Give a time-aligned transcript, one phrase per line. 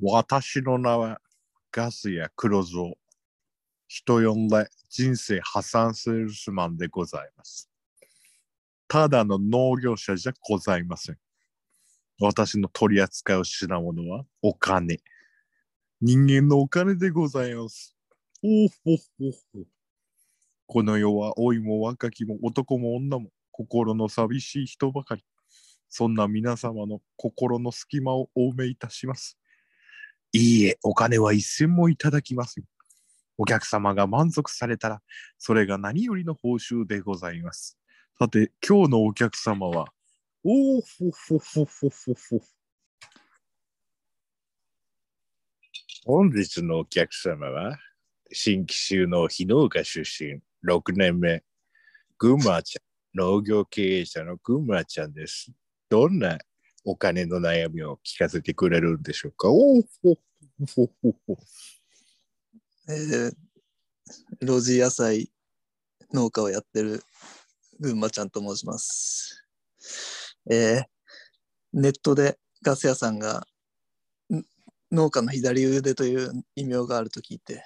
[0.00, 1.20] 私の名は
[1.72, 2.92] ガスや黒蔵。
[3.88, 7.68] 人呼んで人生破産セールスマンでございます。
[8.86, 11.18] ただの農業者じゃございません。
[12.20, 15.00] 私の取り扱う品物はお金。
[16.00, 17.96] 人間のお金でございます。
[18.44, 19.64] おーほほほ。
[20.66, 25.24] この世は老いも若きも男も女も心の寂しい人ばかり。
[25.88, 29.36] そんな皆様の心の隙間をお埋めいたします。
[30.32, 32.64] いいえ、お金は一銭もいただきません。
[33.38, 35.00] お客様が満足されたら、
[35.38, 37.78] それが何よりの報酬でございます。
[38.18, 39.86] さて、今日のお客様は、
[40.44, 42.40] おーほほほほほほ。
[46.04, 47.78] 本日のお客様は、
[48.32, 51.42] 新規収納非農家出身、6年目、
[52.18, 55.52] 群馬ちゃん、農業経営者の群馬ちゃんです。
[55.88, 56.38] どんな
[56.90, 59.50] お金の悩みを聞かせてくれるんでしょうか？
[59.50, 60.16] おーほ
[60.74, 61.38] ほほほほ。
[62.88, 63.32] えー、
[64.40, 65.30] 路地野菜
[66.14, 67.02] 農家をやってる
[67.78, 69.44] 群馬ちゃんと申します。
[70.50, 70.84] えー、
[71.74, 73.46] ネットでガス屋さんが
[74.30, 74.42] ん
[74.90, 77.62] 農家の左腕という異名があると聞いて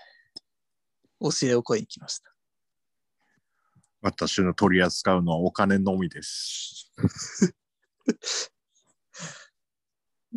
[1.20, 2.34] 教えを請いに来ました。
[4.00, 6.92] 私の取り扱うのはお金のみです。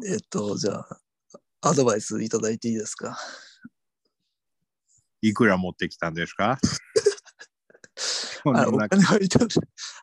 [0.03, 0.99] えっと、じゃあ、
[1.61, 3.17] アドバイスいただいていいですか？
[5.21, 6.59] いくら持ってきたんですか？
[8.47, 9.47] あれお金はいただ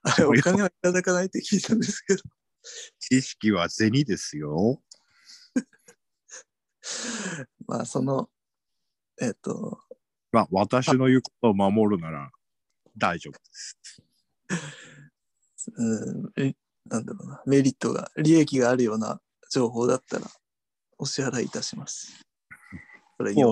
[0.03, 2.23] あれお金はいただかないって聞いたんですけど。
[2.98, 4.83] 知識は銭ですよ。
[7.67, 8.31] まあ、その、
[9.20, 9.81] えっと、
[10.33, 12.31] まあ、私の言うことを守るなら
[12.97, 13.77] 大丈夫です。
[15.77, 16.55] うん、え
[16.87, 19.20] なんだろうな、メリットが、利益があるような
[19.53, 20.27] 情報だったら、
[20.97, 22.24] お支払いいたします。
[23.18, 23.46] それじゃ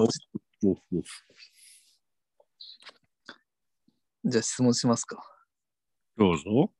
[4.40, 5.22] あ質問しますか。
[6.16, 6.72] どうぞ。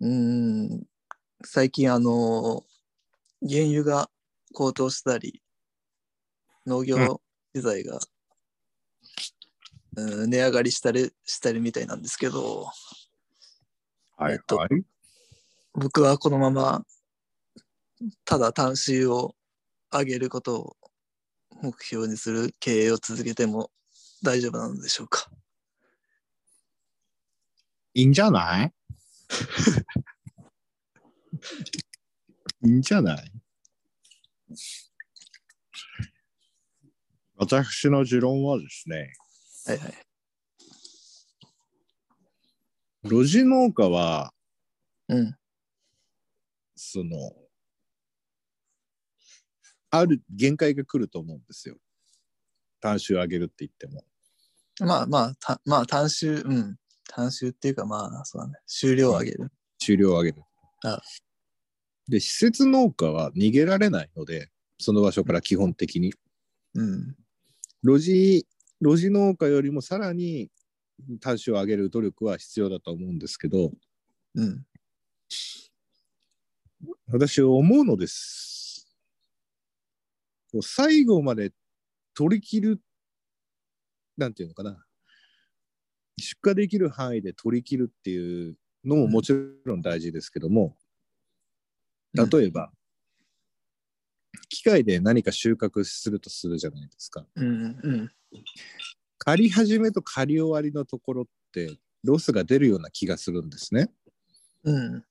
[0.00, 0.88] うーん、
[1.44, 2.66] 最近あの、
[3.48, 4.10] 原油が
[4.52, 5.40] 高騰したり、
[6.66, 7.22] 農業
[7.54, 8.00] 資材が、
[9.96, 12.72] うん、値上がりしたりしたりみたいなんですけど、
[14.16, 14.70] はい、えっとはい。
[15.74, 16.84] 僕はこのまま
[18.24, 19.34] ただ単収を
[19.90, 20.76] 上げることを
[21.62, 23.70] 目標にする経営を続けても
[24.22, 25.30] 大丈夫なのでしょうか？
[27.94, 28.72] いいんじゃない？
[32.64, 33.32] いいんじゃない？
[37.36, 39.12] 私の持論はですね、
[39.66, 39.94] はいはい。
[43.04, 44.32] 路地農家は、
[45.08, 45.36] うん。
[46.74, 47.32] その、
[49.90, 51.76] ある限界が来ると思うんですよ。
[52.80, 54.04] 単収上げるって言っても。
[54.80, 56.76] まあまあ、たまあ単収、うん。
[57.08, 58.54] 単収っていうかまあ、そうだね。
[58.66, 59.50] 収量を上げる。
[59.78, 60.42] 収量を上げる。
[60.84, 61.00] あ
[62.08, 66.12] で、施設農家は逃げられないので、その場所から基本的に。
[66.74, 67.16] うん。
[67.82, 68.46] 路地、
[68.80, 70.50] 路地農家よりもさらに
[71.20, 73.72] 単収を上げる努力は必要だと思うんですけど、
[74.34, 74.64] うん。
[77.10, 78.47] 私思うのです。
[80.52, 81.52] こう最後まで
[82.14, 82.80] 取り切る、
[84.16, 84.84] なんていうのかな。
[86.18, 89.32] 出荷できる範囲で取り切るっていうのももち
[89.64, 90.88] ろん大事ですけども、うん
[92.30, 92.72] 例えば、
[94.48, 97.26] 機械で何か収穫するとするじゃないですか。
[97.36, 97.78] うん。
[97.82, 98.10] うん。
[99.18, 103.90] 刈り始めと刈り終わりのところってロスが出るような気がするんですね。
[104.64, 105.04] うん。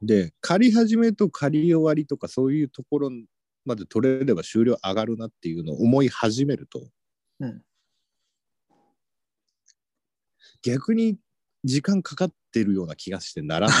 [0.00, 3.10] で、刈り始めと刈り終わりとかそういうところ
[3.70, 6.88] まで取れれば終了上がるなっていうのを思い始めると、
[7.40, 7.62] うん
[10.62, 11.16] 逆に
[11.64, 13.74] 時間かかってるような気がしてならな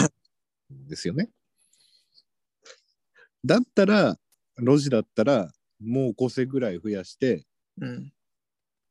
[0.70, 1.30] いんですよね。
[3.44, 4.18] だったら、
[4.56, 7.46] 路地だったらもう5世ぐらい増やして
[7.80, 8.12] うん。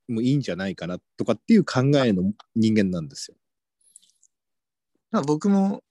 [0.07, 3.37] もういいんじゃないかなとかっていう考えの人間なんですよ。
[5.11, 5.83] まあ僕も、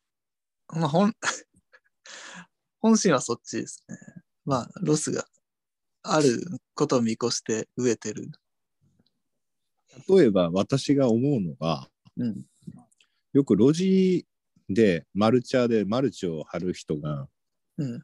[0.68, 1.14] まあ本、
[2.80, 3.96] 本心はそっちですね。
[4.48, 5.26] まあロスが
[6.02, 6.40] ある
[6.74, 8.30] ことを見越して植えてる。
[10.08, 11.86] 例えば私が思うのが、
[12.16, 12.46] うん。
[13.34, 14.26] よく路地
[14.70, 17.28] でマルチャーでマルチを張る人が、
[17.76, 18.02] うん。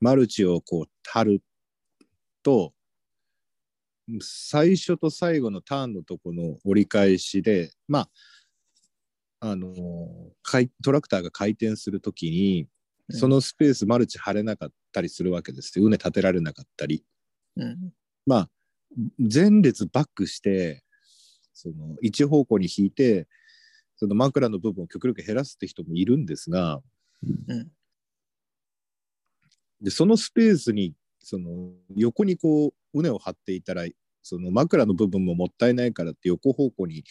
[0.00, 1.42] マルチをこう張る
[2.42, 2.72] と、
[4.22, 8.08] 最初と最後のターンのとこの折り返しで、ま
[9.40, 9.66] あ、あの
[10.82, 12.68] トラクターが回転するときに、
[13.10, 15.84] そのスペースマルチ張れなかったりするわけですよ。
[15.84, 17.04] 畝立てられなかったり。
[17.56, 17.92] うん。
[18.26, 18.50] まあ、
[19.18, 20.82] 前列バックして、
[21.52, 23.28] その一方向に引いて、
[23.96, 26.80] その枕の部分を極力減らすって人もいるんですが、
[27.48, 27.70] うん。
[29.80, 33.84] でそのスペースにその横にこう畝を張っていたら
[34.22, 37.04] その枕の部分ももったいないからって横方向に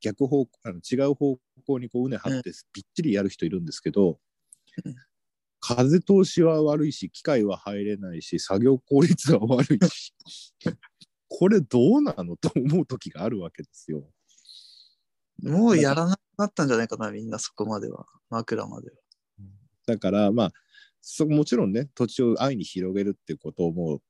[0.00, 4.18] 逆方向あの違う方向にこう畝張ってぴっちりやる人いるんですけど、
[4.84, 4.94] うん
[5.60, 10.14] 風通しは悪いし機械は入れないし作業効率は悪いし
[11.28, 14.10] これどうなのと思う時があるわけですよ。
[15.42, 18.06] もうやらなくなったんじゃないかな、みんなそこまでは。
[18.30, 18.96] 枕までは。
[19.86, 20.52] だからまあ
[21.00, 24.02] そもちろんね土地を愛に広げるっていうことをもう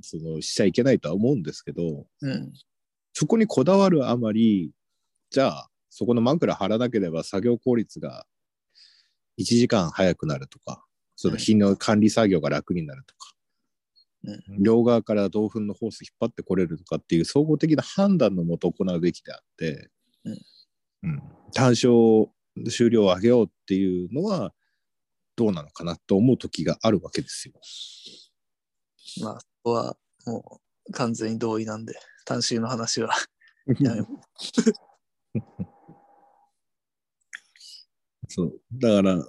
[0.00, 2.52] そのしちゃいけないとは思うんですけどうん。
[3.12, 4.72] そこにこだわるあまり
[5.30, 8.26] じゃあそこの枕張らなければ作業効率が
[9.38, 10.86] 1時間早くなるとか
[11.16, 13.32] その日の管理作業が楽になるとか、
[14.24, 14.62] うん。
[14.62, 19.90] 両側から銅粉のホース引っ張ってこれるとかっていう総合的な判断のもと行うべきであって、
[20.24, 20.38] うん。
[21.04, 21.22] うん。
[21.54, 22.28] 単勝
[22.70, 24.52] 終了を上げようっていうのは
[25.36, 27.54] どうなのかなと思う時があるわけですよ。
[29.22, 29.96] まあ、そこは
[30.26, 31.94] もう完全に同意なんで、
[32.26, 33.10] 単身の話は。
[33.80, 34.06] やめよ
[38.36, 39.28] そうだから、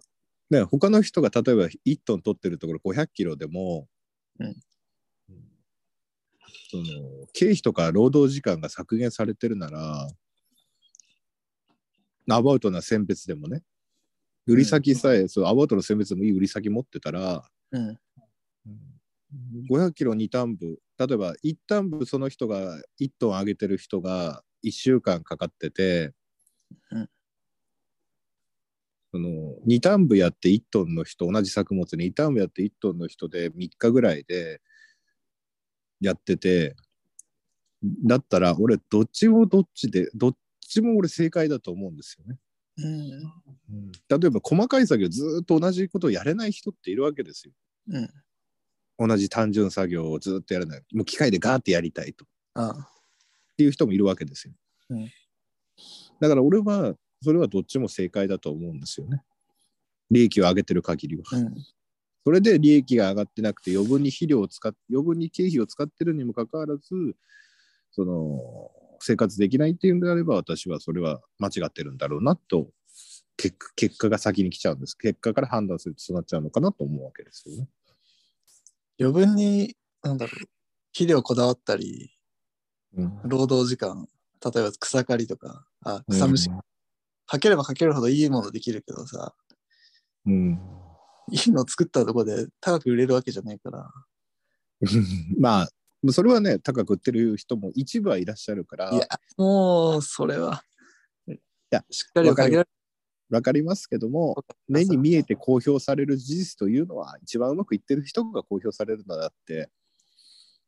[0.50, 3.88] ね、他の人が例えば1トン取ってるところ500キロでも、
[4.40, 4.56] うん
[6.70, 6.84] その
[7.32, 10.10] 経費とか労働時間が削減されてるなら
[12.30, 13.64] アバウトな選別でもね
[14.46, 17.78] 売り先さえ、そうアバウトの選別でもいい売り先持ってたらう。
[17.78, 17.98] うん。
[19.70, 26.14] 500キロ2単部例えば1単部その人が1トン上げてる人が1週間かかってて、うん
[29.12, 34.62] その2単部やって1トンの人同じ作物に2単部やって1トンの人で3日ぐらいで
[36.02, 36.76] やってて
[38.06, 42.38] だったら俺どっちもどっちでどっちも俺正解だと思うんですよね。
[42.78, 43.92] うん。
[43.92, 47.54] 例えば細かい作業ずーっと同じことをやれない人っているわけですよ。
[47.90, 49.08] うん。
[49.10, 50.82] 同じ単純作業をずっとやらない。
[50.94, 52.26] もう機械でガーってやりたいと。
[52.56, 52.72] ああ。
[52.72, 54.54] っていう人もいるわけですよ。
[54.90, 55.10] うん
[56.20, 59.24] だから俺はそれはどっちも正解だと思うんですよね。
[60.10, 61.24] 利益を上げてる限りは。
[61.32, 61.56] うん。
[62.24, 67.16] それで利益が上がってなくて余分に肥料を使っ余分に経費を使ってるにもかかわらず
[67.92, 68.70] その
[69.00, 72.68] 生活できないっていうんであれば私はそれは間違ってるんだろうなと
[73.38, 77.70] 結結果が先に来ちゃうんです結果から判断するとそうなっちゃうのかなと思うわけですよね。
[79.00, 80.48] 余分に、なんだろう、
[80.92, 82.12] 肥料こだわったり、
[82.96, 84.08] うん労働時間、
[84.44, 86.50] 例えば草刈りとか、あ草むし、
[87.28, 89.36] かければかけるほどいいものできるけどさ、
[90.26, 90.60] うん。
[91.32, 93.92] いいの作ったとこで高く売れるわけじゃないから、
[95.40, 95.70] まあ
[96.12, 98.92] それはね高く売ってる人も一部はいらっしゃるから。
[98.94, 99.08] いや、
[99.38, 100.64] もう、それは、
[101.70, 102.70] やしっかりかけられ
[103.30, 109.70] わかりますけども目に見えて公表される事実というのは一番うまくいってる人が公表されるのだって。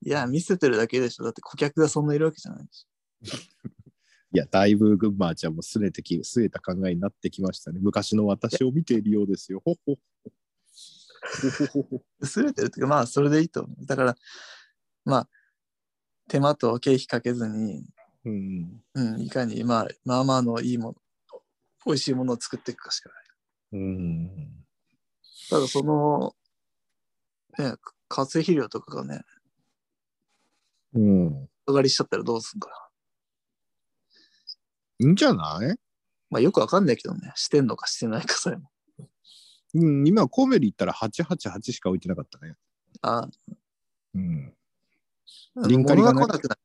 [0.02, 1.24] いや、見せてるだけでしょ。
[1.24, 2.88] だって顧客がそんないるわけじゃないし。
[4.32, 9.96] いやだいぶ群馬ちゃんもすれてきすれた考えになってきましたね昔の私を見ているようですよほほ
[11.30, 13.86] ほほほほ薄れてるっていうか、まあ、それでいいと思う。
[13.86, 14.16] だから、
[15.06, 15.30] まあ、
[16.28, 17.86] 手間と経費かけずに、
[18.26, 20.96] うんうん、いかに、まあ、まあまあのいいもの、
[21.86, 23.20] 美味しいものを作っていくかしかない。
[23.72, 24.50] うん
[25.50, 26.36] ただ、その、
[27.58, 27.76] ね、
[28.08, 29.22] 化成肥料とかがね、
[30.94, 32.89] うん上がりしちゃったらどうすんかな。
[35.00, 35.76] いいんじゃない？
[36.30, 38.72] まあ、よくわかんないけどね、してんのかしてないかさえも。
[39.74, 42.56] うん、今、コメリ行ったら888しか置いてなかったね。
[43.02, 43.28] あ
[44.16, 44.54] うん、
[45.56, 46.62] あ、リンカリが来なくなる。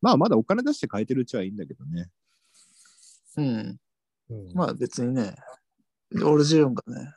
[0.00, 2.10] まあ、まだお金出して買えてるうちはいいんだけどね。
[3.36, 3.80] うん。
[4.30, 5.34] うんまあ別にね、
[6.24, 7.12] オルジオンがね、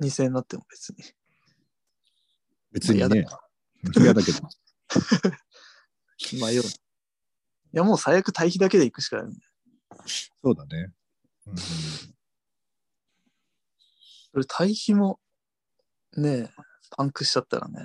[0.00, 1.04] 2000円になっても別に。
[2.72, 3.40] 別にねまあ嫌だ。
[4.00, 4.40] 嫌だけど。
[6.40, 6.62] まあよ。
[6.62, 6.64] い
[7.72, 9.32] やもう最悪対比だけで行くしかない。
[10.42, 10.92] そうだね。
[11.46, 11.54] うん
[14.32, 15.20] それ対比も
[16.16, 16.50] ね、
[16.96, 17.80] パンクしちゃったらね、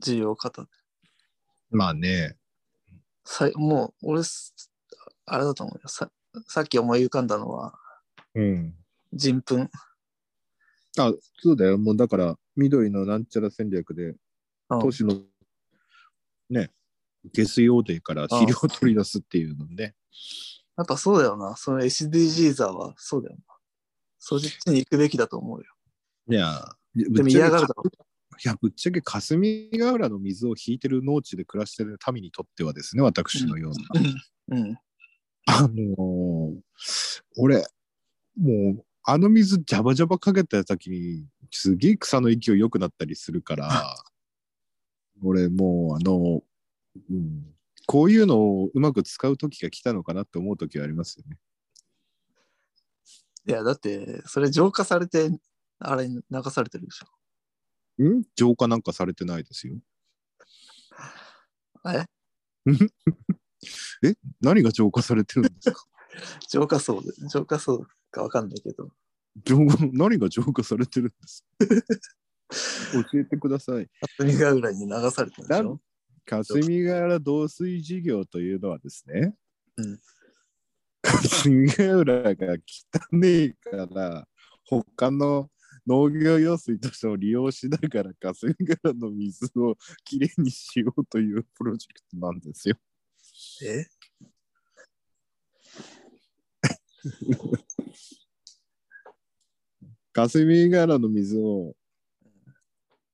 [0.00, 0.68] 需要方で。
[1.70, 2.36] まあね。
[3.24, 4.54] さいもう俺す、
[5.26, 5.88] あれだと思うよ。
[5.88, 6.10] さ
[6.46, 7.74] さっき思い浮かんだのは、
[8.34, 8.74] うん。
[9.12, 9.68] 人糞。
[10.98, 11.76] あ、そうだよ。
[11.76, 14.14] もうだから、緑のなんちゃら戦略で、
[14.70, 15.20] うん都市の
[16.50, 16.70] ね、
[17.32, 19.94] 下水汚泥から肥料を取り出すっていうのね。
[20.76, 21.56] やっぱそうだよな。
[21.56, 23.54] その SDGs はそうだよな。
[24.18, 25.64] そっちに行くべきだと思うよ。
[26.30, 34.56] いや、でもぶっちゃけ嫌がるだろいや、ぶっちゃけ霞ヶ浦の水を引いてる農地で暮らしてる民にとってはですね、私のような。
[34.56, 34.60] う。
[34.60, 34.78] うん。
[35.46, 36.54] あのー
[37.38, 37.64] 俺、
[38.36, 43.68] もう、あの水ジャバジャバかけた時に、すげえ草の勢い良くなったりするから、
[45.22, 46.42] 俺もう、あの、
[47.10, 47.54] うん、
[47.86, 51.36] こういうのをうまく使う時が来たのかなって思う時はありますよね。
[53.46, 55.30] いや、だって、それ浄化されて、
[55.78, 57.06] あれに流されてるでしょ。
[58.04, 58.22] ん？
[58.36, 59.74] 浄化なんかされてないですよ。
[61.94, 62.04] え？
[64.06, 64.14] え？
[64.40, 65.84] 何が浄化されてるんですか？
[66.50, 68.90] 浄化層で、浄化層かわかんないけど、
[69.44, 73.02] 浄化何が浄化されてるんですか？
[73.10, 73.88] 教えてください。
[74.18, 75.80] 霞ヶ浦に流されてるでしょ。
[76.28, 79.34] 霞ヶ浦導水事業というのはですね、
[79.76, 79.98] うん
[81.00, 82.56] 霞ヶ浦が汚
[83.12, 84.28] ねえから、
[84.64, 85.48] 他の
[85.86, 92.76] 農業用水としても利用しながら霞ヶ浦の水をきれいにしようというプロジェクトなんですよ。
[93.62, 93.86] え？
[100.12, 101.74] 霞ヶ浦の水を、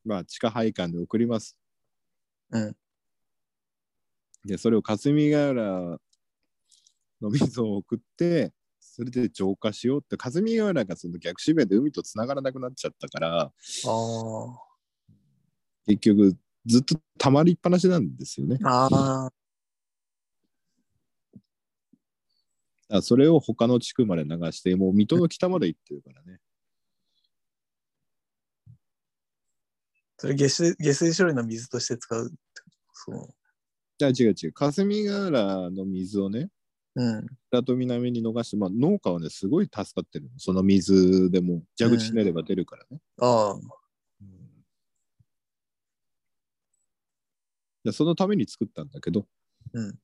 [0.04, 1.56] まあ、地下配管で送ります。
[2.50, 2.76] うん。
[4.44, 5.98] で、それを霞ヶ浦
[7.20, 13.52] の水を送って、それで浄化しようって、霞ヶ浦がその逆指名で海とつながらなくなっちゃったから。
[15.86, 16.36] 結局
[16.66, 18.58] ずっと溜まりっぱなしなんですよね。
[18.64, 18.88] あ
[19.28, 19.32] あ。
[22.96, 26.38] あそれを他の地区まで流して、もう水戸の北まで行ってるからね。
[30.18, 32.30] それ下水下水処理の水として使う
[32.92, 33.43] そじゃ
[34.02, 34.52] あ違う違う。
[34.52, 36.48] 霞ヶ浦の水をね、
[36.96, 37.02] う。
[37.02, 37.26] うん。
[37.50, 40.30] 北と南に逃して、まあ、農家はね、すごい助かってるの。
[40.38, 42.98] その水でも蛇口ひねれば出るからね。
[43.18, 43.84] ああ。
[47.84, 49.26] でそのために作ったんだけど、
[49.74, 49.98] うん。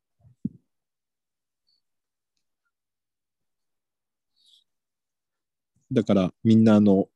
[5.92, 7.08] だからみんなあの、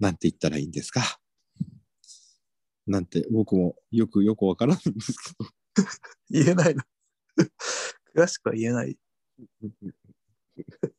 [0.00, 1.19] なんて言ったらいいんですか？
[2.90, 5.48] なんて僕もよくよくわからないんですけど、
[6.28, 6.82] 言えないの。
[8.16, 8.98] 詳しくは言えない。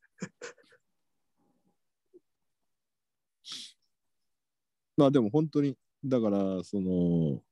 [4.95, 7.43] まあでも本当に、だからその、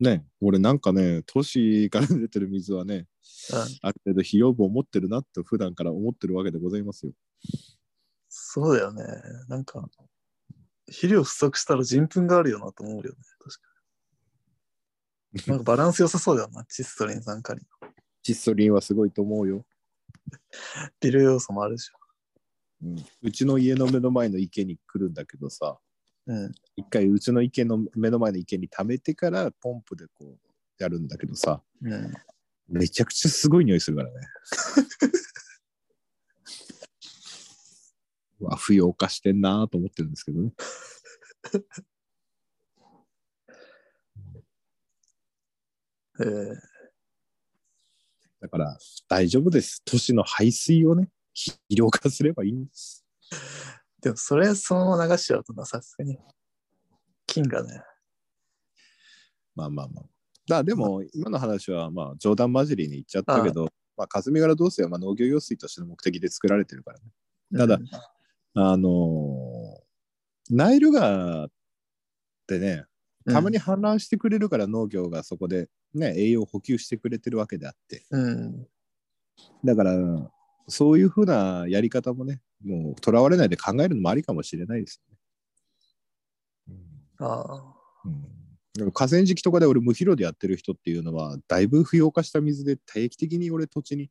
[0.00, 3.06] ね、俺なんかね、都市から出てる水はね、
[3.52, 3.58] うん。
[3.80, 7.12] ある程度費用分を持ってるなって普段から思ってるわけでございますよ。
[8.28, 9.02] そうだよね。
[9.48, 9.88] なんか、
[10.94, 13.08] 肥料不足したら人糞があるよなと思うよね。
[13.40, 13.68] 確か
[15.32, 15.42] に。
[15.48, 16.64] なんかバランス良さそうだよな。
[16.66, 17.66] チストリン酸カリン。
[18.24, 19.66] 窒素リンはすごいと思うよ。
[21.00, 21.90] 微量要素もあるでし
[22.82, 25.80] うん、うちの家の目の前の池に来るんだけどさ、ょ。
[26.26, 26.52] うん。
[26.76, 30.38] 一回うちの池の目の前の池に溜めてからポンプでこう
[30.78, 32.12] やるんだけどさ、うん。
[32.68, 34.14] めちゃくちゃすごい匂いするからね。
[38.44, 40.52] うわ、不要化してんなと思ってるんですけどね。
[46.20, 46.54] えー、
[48.40, 49.82] だから大丈夫です。
[49.84, 53.04] 都市の排水をね、肥料化すればいいんです。
[54.00, 56.18] でもそれそのまま流しちゃうとな、さすがに。
[57.26, 57.82] 菌がね。
[59.56, 60.04] まあまあまあ。
[60.46, 67.04] だでも、今の話はまあ冗談交じりに言っちゃったけど、まあ、霞ヶ浦導水はまあ農業用水としての目的で作られてるからね。
[67.56, 67.88] ただうん
[68.54, 69.84] あのー
[70.50, 71.48] ナイル川っ
[72.46, 72.84] てね、
[73.26, 78.04] たまに氾濫してくれるから農業がそこで、ね、栄養を補給してくれてるわけであって。
[78.10, 78.66] うん。
[79.64, 79.94] だから、
[80.68, 85.00] そういうふうなやり方もね、もうとらわれないで考えるのもありかもしれないです
[86.68, 86.76] よね。
[87.20, 87.74] ああ。
[88.04, 88.44] うん
[88.92, 94.10] 河川敷とかで俺無肥料でやってる人っていうのはだいぶ不要化した水で定期的に俺土地に、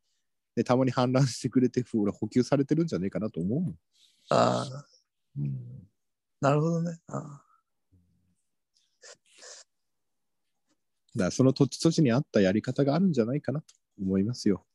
[0.55, 3.75] ね、たまに氾濫してくれて俺補給されてるんじゃねえかなと思うもん。
[4.29, 4.85] ああ。
[5.37, 5.87] うん
[6.41, 6.99] なるほどね。
[7.07, 7.43] ああ
[11.15, 13.67] だその土地土地に合ったやり方があるんじゃないかなと
[14.01, 14.65] 思いますよ。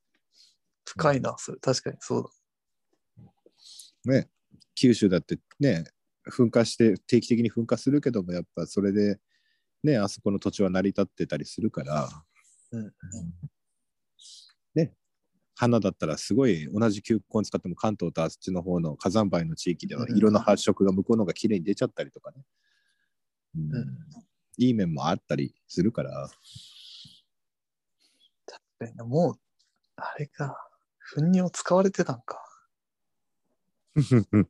[0.87, 1.59] 深いな、それ。
[1.59, 4.31] 確かにそうね、
[4.75, 5.85] 九州だってね、
[6.31, 9.19] 噴火して定期的に噴火するけども、やっぱそれで、
[9.83, 12.09] ね、あそこの土地は成り立ってたりするから、
[12.73, 12.91] うんね、
[15.59, 22.45] 花だったらすごい同じ球根使っても関東とあっちの方の火山灰の地域ではうん色の発色が向こうの方が綺麗に出ちゃったりとかね、
[23.57, 23.79] うんだ。
[23.81, 23.87] うん。
[24.57, 26.31] いい面もあったりするから、
[28.47, 29.41] 確かになもう、
[29.97, 30.57] あれか。
[31.01, 32.41] 糞尿を使われてたんか。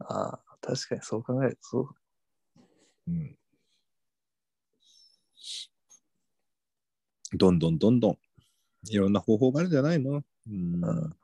[0.00, 1.88] ああ、確かにそう考えるとそう。
[3.06, 3.38] うん
[7.34, 8.18] どんどんどんどん
[8.86, 10.84] いろんな方法があるんじゃないの、うん。
[10.84, 11.16] うん。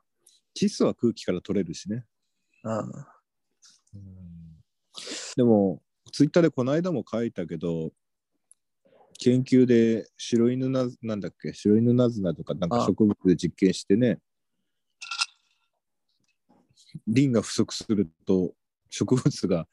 [0.55, 2.05] 窒素は空気から取れるしね。
[2.63, 2.83] あ
[5.35, 5.81] でも、
[6.11, 7.91] ツイッターでこの間も書いたけど、
[9.19, 11.53] 研究で白犬ななんだっけ？
[11.53, 12.85] 白犬ナズナとかなんかあ。
[12.85, 14.19] 植物で実験してね。
[17.07, 18.53] リンが不足すると
[18.89, 19.67] 植物が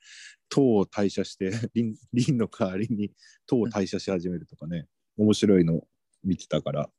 [0.49, 3.12] 糖を代謝して リンリンの代わりに
[3.47, 4.89] 糖を代謝し始めるとかね。
[5.17, 5.87] 面白いの
[6.25, 6.91] 見てたから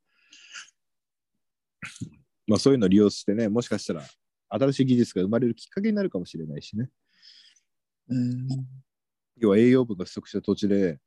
[2.47, 4.03] まあそういうのを利用してねもしかしたら
[4.49, 6.89] 新しい技術が生まれるきっかけになるかもしれないしね。
[8.09, 8.47] うん。
[9.37, 10.99] 要は栄養分が不足した土地で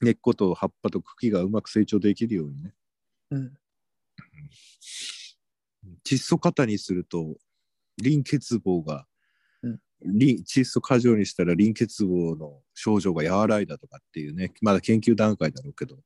[0.00, 2.74] 根っこと葉っぱと茎がうまく成長できるようにね。
[3.30, 3.54] うん。
[6.04, 7.36] 窒素過多にすると
[7.98, 9.06] リン欠乏が、
[9.62, 9.80] うん。
[10.02, 15.96] リン窒素過剰にしたらリン欠乏の症状が和らいだとかっていうねまだ研究段階だろうけど、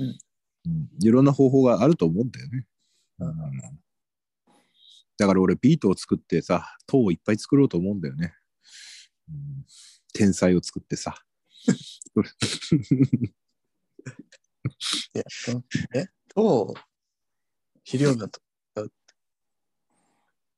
[0.00, 0.18] うん
[0.66, 0.88] うん。
[1.00, 2.66] いろんな方法があると思うんだよね、
[3.20, 3.28] うん。
[3.28, 3.34] うん
[5.18, 8.34] だから俺ビートを作ってさ糖をいっぱい作ろうと思うんだよね、
[9.30, 9.64] うん。
[10.12, 11.16] 天才を作ってさ。
[15.14, 15.24] いや、
[15.94, 16.74] え、と、
[17.84, 18.40] 肥料分と、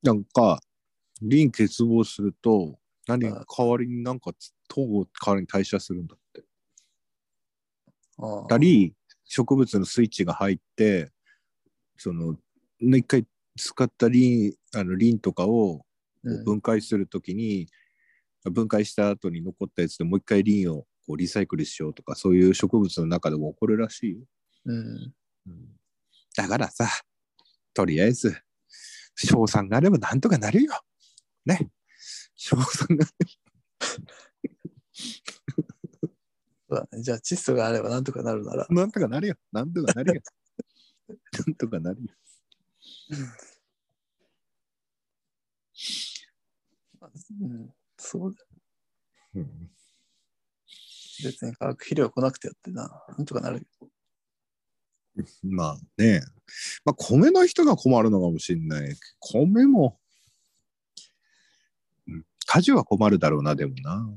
[0.02, 0.60] なんか、
[1.20, 4.32] リン欠乏すると、何あ代わりになんか
[4.68, 6.44] 糖を代わりに代謝するんだって。
[8.18, 8.94] ああたり、
[9.28, 11.12] 植物のスイッチが入って、
[11.96, 12.36] その、
[12.80, 15.84] 一回使ったリン、あのリンとかを
[16.24, 17.68] うん分解するときに、
[18.44, 24.18] 分解した後に残ったやつでもう一回リンをこうリサイクルしようとか、そういう植物の中でも起こるらしいよ。
[24.66, 25.14] うん。
[26.36, 26.88] だからさ、
[27.74, 28.36] とりあえず、
[29.14, 30.72] 賞賛があればなんとかなるよ。
[31.44, 31.70] ね。
[32.34, 33.06] 賞賛が
[36.68, 37.02] そうだね。
[37.02, 39.34] じゃあ、窒素があればなんとかなるなら、なんとかなるよ。
[39.52, 40.22] なんとかなるよ。
[41.46, 42.08] なんとかなるよ。
[47.40, 48.46] うん、そうだよ。
[49.36, 49.70] うん
[51.24, 53.88] 別に化学肥料来なくてやってな、なんとかなるよ。
[55.42, 56.22] まあね。
[56.84, 58.96] まあ米の人が困るのかもしれない。
[59.20, 59.98] 米も、
[62.06, 64.08] うん果樹は困るだろうな、でもな。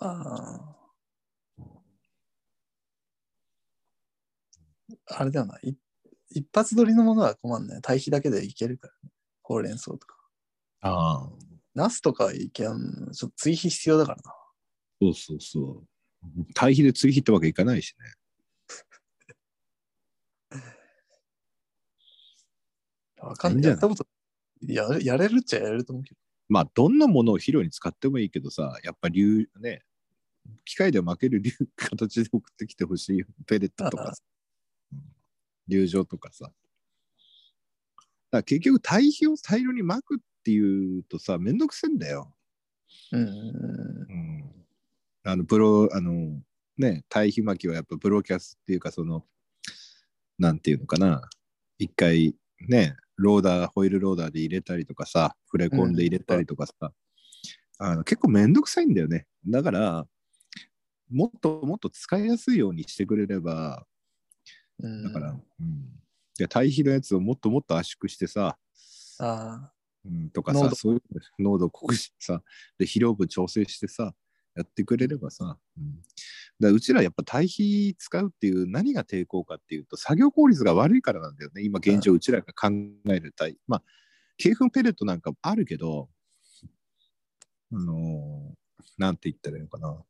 [0.00, 0.76] ああ。
[5.06, 5.58] あれだよな。
[5.62, 5.74] い
[6.30, 7.82] 一発撮りのものは困んない。
[7.82, 9.10] 堆肥だけでいけるからね。
[9.42, 10.16] ほうれん草とか。
[10.80, 11.30] ああ。
[11.74, 13.10] ナスとかはいけん。
[13.12, 14.34] ちょっと追肥必要だからな。
[15.02, 15.86] そうそうそう。
[16.54, 18.04] 堆肥で追肥ってわけいかないしね。
[23.18, 23.70] わかんない。
[23.70, 24.06] やったこと
[24.62, 26.20] やれやれるっちゃやれると思うけど。
[26.48, 29.84] まあ、どんなものを肥料に使ってもいいけどさ、やっぱ流、ね、
[30.64, 33.26] 機械で負ける流形で送ってきてほしいよ。
[33.46, 34.22] ペレットとかさ、
[34.92, 35.10] うん
[35.70, 36.46] 流状とかさ。
[36.46, 36.54] だか
[38.32, 42.34] ら結局、堆肥を大量に撒くっていうとさ、めんどくせえんだよ。
[43.12, 43.20] うん。
[43.20, 44.66] うん。
[45.22, 46.42] あの、プロ、あの、
[46.76, 49.24] ね、堆肥巻きはやっぱプロキャスっていうか、その、
[50.38, 51.22] なんていうのかな。
[51.78, 52.34] 一回、
[52.68, 56.92] ね、ローダー、ホイールローダーで入れたりとかさ、触れ込んで入れたりとかさ、
[57.78, 59.26] あの結構めんどくさいんだよね。
[59.46, 60.06] だから、
[61.10, 63.86] もっともっと使いやすいようにしてくれれば、
[64.82, 65.40] うん、だから、うん。
[66.38, 68.56] で、堆肥のやつをもっともっと圧縮してさ、
[69.18, 69.72] ああ。
[70.04, 71.02] うん、とかさ、そういう
[71.38, 72.42] 濃度を濃くしてさ、
[72.78, 74.14] で、肥料分調整してさ、
[74.54, 76.00] やってくれればさ、うん、
[76.58, 81.62] だうちらやっぱ堆肥使うっていう何が抵抗かっていうと、作業効率が悪いからなんだよね。
[81.62, 82.68] 今現状うちらが考
[83.08, 83.58] える堆。
[83.68, 83.82] まあ、
[84.38, 86.08] 鶏粉ペレットなんかもあるけど、
[87.72, 88.60] あのー
[89.00, 90.02] なんて言ったらいいのかな。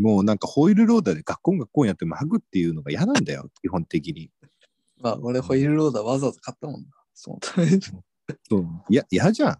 [0.00, 4.30] もうなんかホイールローダーでガッコンガッコンやって撒くっていうのが嫌なんだよ、 基本的に。
[4.98, 6.88] まあ、俺、ホイールローダーわざわざ買ったもんな。
[7.14, 7.80] そのために。
[8.48, 8.66] そう。
[8.88, 9.50] いや、嫌じゃん。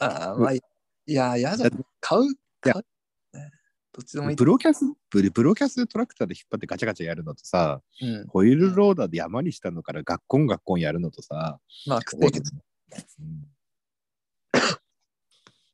[0.00, 0.60] ああ、まあ、い
[1.06, 1.70] や、嫌じゃん。
[2.00, 2.22] 買う
[2.60, 3.50] 買う、ね、
[3.92, 4.36] どっちでもいい。
[4.36, 8.26] ブロキャス、ブロキャスでトラクターで引っ張ってガチャガチャやるのとさ、うん。
[8.26, 13.46] ホイールローダーで山にしたのからガッコンガッコンやるのとさ、まあ、食っていけうん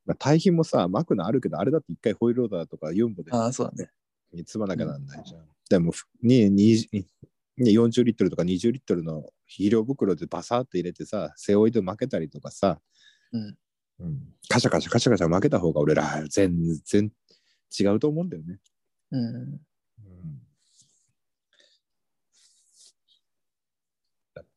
[0.07, 3.33] まあ、大比もさ、巻くのあるけど、あれだって一回ホイールローダーとか4歩で。
[3.33, 3.91] ああ、そうだね。
[4.45, 5.41] 積まなきゃなんないじゃん。
[5.41, 5.93] うん、でも
[6.23, 6.89] にに
[7.59, 12.79] に、40リットルとか20リットルの肥料袋でバサっと入れてさ、背負いで負けたりとかさ、
[13.33, 13.57] うん、
[14.49, 17.11] カシャカシャカシャカシャ負けた方が俺ら全然
[17.79, 18.59] 違うと思うんだよね。
[19.11, 19.21] うん。
[19.21, 19.61] うん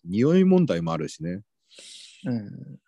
[0.04, 1.42] 匂い問題もあるしね。
[2.26, 2.80] うん。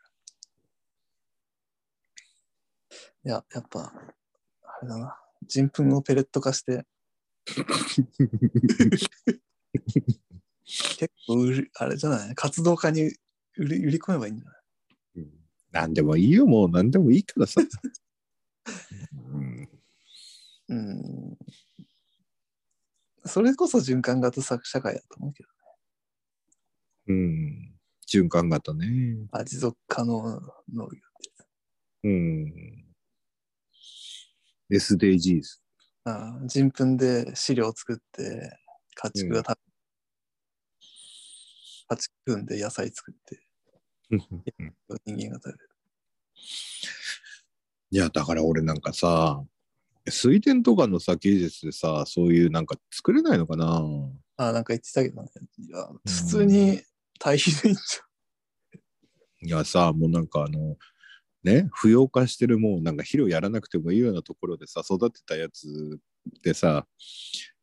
[3.23, 3.93] いや、やっぱ、
[4.63, 5.15] あれだな。
[5.47, 6.85] 人糞をペレット化して、
[7.45, 7.61] 結
[11.27, 12.35] 構売り、あれじゃない？
[12.35, 13.03] 活動家に
[13.57, 14.55] 売り売り込めばいいんじゃない？
[15.17, 15.31] うん
[15.71, 17.61] なんでもいいよ、もう何でもいいからさ。
[19.33, 19.69] うん
[20.69, 21.37] うん。
[23.25, 25.49] それこそ循環型社会だと思うけど、
[27.07, 27.73] うん。
[28.07, 29.17] 循環型ね。
[29.31, 30.41] あ持続可能
[30.73, 30.97] 農業って。
[32.03, 32.80] うん。
[34.71, 35.59] SDGs。
[36.05, 38.57] あ人糞で飼料を作って、
[38.95, 39.55] 家畜が食べ、
[41.89, 43.39] 家畜糞で野菜作って、
[44.09, 44.19] 人
[45.17, 45.69] 間が食べる。
[47.91, 49.43] いや、だから俺なんかさ、
[50.09, 53.83] 水田とかのさ、技術でさ、そういうなんか作れないのかな？
[54.37, 55.29] あなんか言ってたけどね。
[55.59, 56.81] いや、普通に
[57.19, 57.81] 堆肥でいいんじ
[59.43, 60.77] いやさ、もうなんかあの、
[61.43, 65.99] ね、不要化してるもうなんか肥料やらなくてもいいようなところでさ、育てたやつ
[66.43, 66.85] でさ、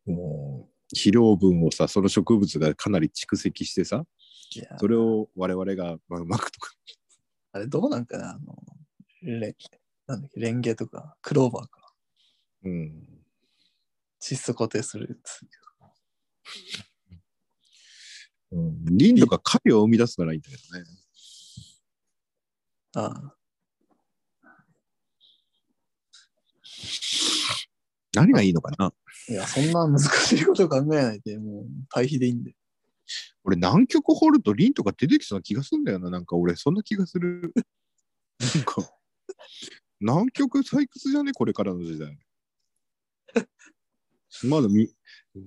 [0.05, 4.05] もう肥料分をさ、その植物がかなり蓄積してさ、
[4.79, 6.71] それを我々がまあうまくとか、
[7.51, 8.31] あれどうなんかな？
[8.31, 8.55] あの、
[9.21, 9.55] レ
[10.07, 11.93] なんだっけ、レンゲとか、クローバーか。
[12.63, 13.05] うん。
[14.21, 15.41] 窒素固定するやつ。
[18.51, 20.85] うん、リンとか影を生み出すならいいんだけどね。
[22.95, 23.35] ああ
[28.13, 28.93] 何がいいのかな、
[29.27, 32.55] いや、そんな難しいこと考えないで、もう堆肥でいいんで。
[33.43, 36.09] 俺南極掘るとリンとか出てきそうな気がするんだよな。
[36.09, 37.53] なんか俺そんな気がする。
[38.39, 38.87] なんか、
[39.99, 41.33] 南極採掘じゃね？
[41.33, 42.19] これからの時代。
[44.43, 44.93] まだみ、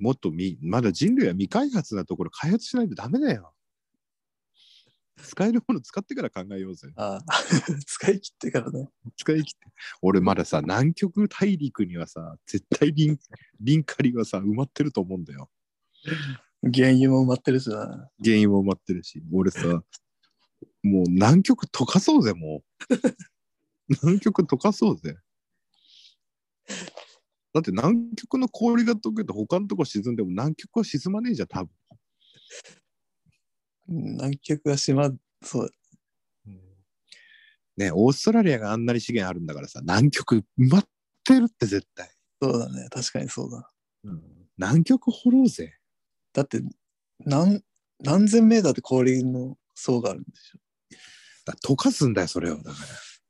[0.01, 3.55] もっとみ、まだ人類は未開発なところ開発しないとダメだよ。
[5.16, 6.88] 使えるもの使ってから考えようぜ。
[6.96, 7.42] ああ
[7.87, 8.88] 使い切ってからね。
[9.16, 9.66] 使い切って。
[10.01, 13.18] 俺まださ、南極大陸にはさ、絶対リン、
[13.61, 15.51] リンカリはさ、埋まってると思うんだよ。
[16.62, 18.11] 原油も埋まってるしな。
[18.25, 19.83] 原因も埋まってるし、俺さ、
[20.83, 22.94] もう南極溶かそうぜ、もう。
[24.03, 25.16] 南極溶かそうぜ。
[27.53, 31.70] だって南極の氷が溶けて他のとこ沈んでも南極は沈まねえじゃん、多分。
[33.88, 35.11] うん南極が島、
[35.42, 35.71] そう。
[37.77, 40.85] ねオーストラリアがあんなに資源あるんだからさ、南極埋まっ
[41.25, 42.11] てるって絶対。
[42.40, 42.88] そうだね。
[42.90, 43.71] 確かにそうだ。
[44.59, 45.75] 南極掘ろうぜ。
[46.33, 46.61] だって、
[47.21, 47.62] 何、
[48.01, 50.59] 何千メーターって氷の層があるんでしょ。
[51.45, 52.57] だ溶かすんだよ、それを。
[52.59, 52.75] だから。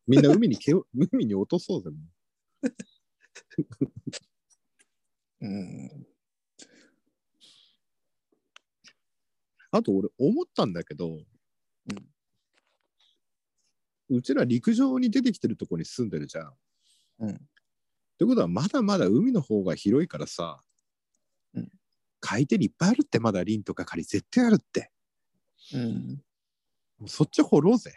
[0.06, 1.90] みんな海にけを 海に落とそうぜ。
[1.90, 1.96] も
[5.40, 6.06] ううん。
[9.72, 11.18] あと俺思ったんだけど、
[14.08, 16.52] うちら陸上に出てきてるとこに住んでるじゃん。
[17.20, 17.30] うん。
[17.30, 17.35] っ
[18.18, 20.61] てことはまだまだ海の方が広いからさ、
[21.54, 21.68] うん
[22.24, 24.92] 海底にいっぱいあるってまだリンとかカリ絶対あるって。
[25.74, 26.22] うん。
[27.00, 27.92] もうそっち掘ろうぜ。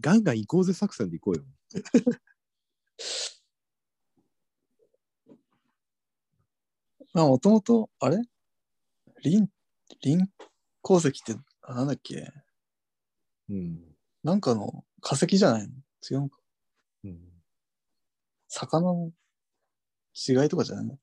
[0.00, 1.44] ガンガン行こうぜ作戦で行こうよ。
[7.14, 8.18] まあ、もともと、あれ？
[9.24, 9.48] リン、
[10.02, 10.28] リン
[10.82, 12.28] 鉱石って、あなんだっけ？
[13.48, 13.78] うん。
[14.22, 15.68] なんかの化石じゃないの？
[16.10, 16.38] 違うのか。
[17.04, 17.18] うん、
[18.48, 19.12] 魚の
[20.16, 20.98] 違いとかじゃないの？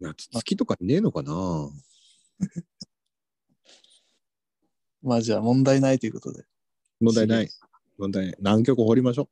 [0.00, 1.32] 夏月とかねえのかな？
[5.02, 6.44] まあじゃあ問題ないということで。
[7.00, 7.48] 問題ない。
[7.98, 8.36] 問題ない。
[8.38, 9.28] 南極掘りましょう。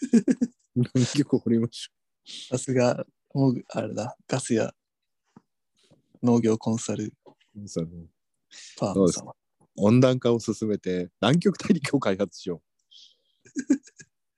[0.74, 1.92] 南極掘りましょ
[2.50, 4.74] さすが、もうあれだ、ガスや
[6.22, 7.12] 農業コンサル
[7.56, 7.68] う。
[7.68, 9.34] そのファーム様。
[9.76, 12.62] 温暖化を進めて南極大陸を開発しよ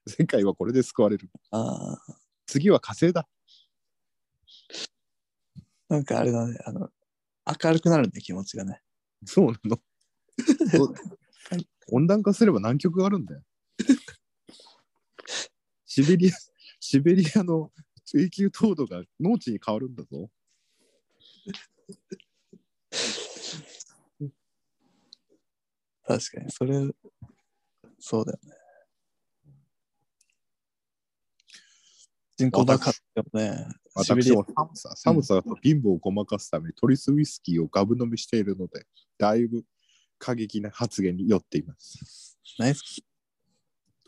[0.06, 0.10] う。
[0.10, 1.30] 世界はこれで救われる。
[1.50, 3.28] ああ、次は火星だ。
[5.88, 6.90] なんかあれだね、あの、
[7.62, 8.82] 明るくなるね、気持ちがね。
[9.24, 9.80] そうなの。
[11.90, 13.42] 温暖化すれば南極があるんだよ。
[15.86, 16.32] シベリア、
[16.80, 17.72] シベリアの
[18.14, 20.30] 永久凍土が農地に変わるんだぞ。
[26.04, 26.74] 確かに、それ、
[27.98, 28.52] そうだよね。
[32.36, 39.64] 人口爆発でもね、私も寒さ、寒さと貧乏をごまかすため、トリスウイスキーをガブ飲みしているので、だいぶ
[40.22, 42.38] 過激な発言に酔っています。
[42.56, 43.02] ナイス。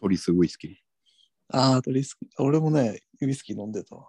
[0.00, 0.74] トリスウイスキー。
[1.48, 2.28] ああ、トリスキー。
[2.38, 4.08] 俺もね、ウイスキー飲んでたわ。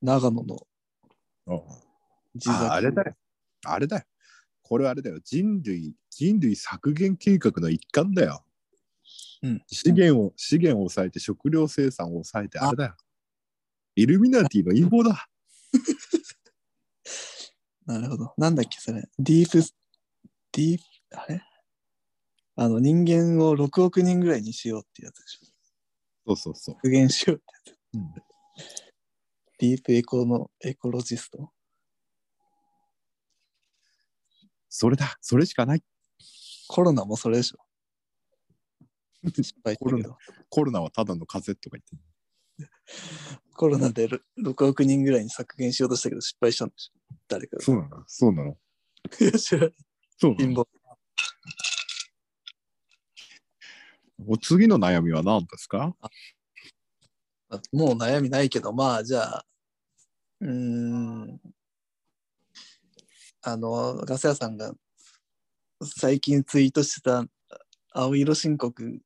[0.00, 0.56] 長野の
[2.36, 2.64] 地酒。
[2.64, 3.14] ああれだよ。
[3.66, 4.04] あれだよ。
[4.62, 5.18] これはあれだよ。
[5.24, 8.44] 人類、人類削減計画の一環だよ。
[9.42, 12.94] うん資源を、資源を抑えて食料生産を抑えてあれだよ。
[13.96, 15.28] イルミナティの陰謀だ。
[17.92, 18.34] なるほど。
[18.36, 19.02] なんだっけ、それ。
[19.18, 19.62] ディープ、
[20.52, 20.84] ディープ、
[21.18, 21.42] あれ？
[22.56, 25.46] あの、人間を6億人ぐらいにしようってやつでしょ。
[26.26, 26.74] そうそうそう。
[26.76, 27.94] 復元しようってやつ。
[27.94, 28.14] うん
[29.58, 31.52] ディープエコのエコロジスト？
[34.70, 35.18] それだ。
[35.20, 35.82] それしかない。
[36.66, 37.58] コロナもそれでしょ。
[39.34, 40.16] 失敗したけど。
[40.48, 42.72] コロナはただの風邪とか言って。
[43.60, 47.14] コロナでろ6億人ぐらいに削減しようとしたけど失敗したんでしょ？
[47.28, 47.62] 誰かが。
[47.62, 48.04] そうなの？
[48.06, 48.56] そうなの？
[49.20, 49.74] いや知らない
[50.16, 50.66] そう貧乏。
[54.26, 55.94] お次の悩みは何ですか？
[57.70, 59.44] もう悩みないけど、まあじゃあ、
[60.40, 61.38] うーん、
[63.42, 64.72] あの、ガス屋さんが
[65.82, 67.26] 最近ツイートしてた
[67.92, 69.00] 青色申告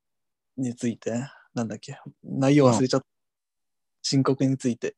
[0.57, 1.11] について、
[1.55, 3.14] なんだっけ、内容忘れちゃった。
[4.05, 4.97] 申告について。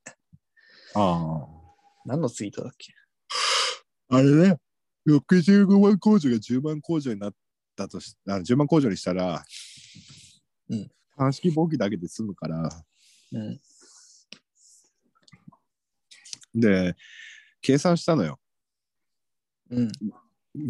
[0.95, 1.47] あ
[2.05, 2.92] 何のツイートだっけ？
[4.11, 4.16] あ。
[4.16, 4.57] あれね。
[5.09, 7.35] 65万控除が10万控除になっ
[7.77, 9.45] たとし、あ10万控除にしたら、
[10.69, 10.90] うん。
[11.16, 12.69] 単式簿記だけで済むから、
[13.33, 13.61] うん。
[16.55, 16.97] で、
[17.62, 18.40] 計算したのよ。
[19.71, 19.92] うん。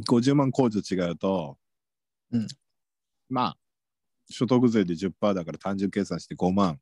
[0.08, 1.56] 50万控除違うと、
[2.32, 2.46] うん
[3.28, 3.56] まあ、
[4.28, 6.78] 所得税で10%だから単純計算して5万。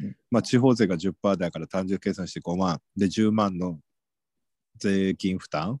[0.00, 2.80] うんまあ、地方税が10%だから単純計算して5万。
[2.96, 3.80] で、10万の
[4.76, 5.80] 税金負担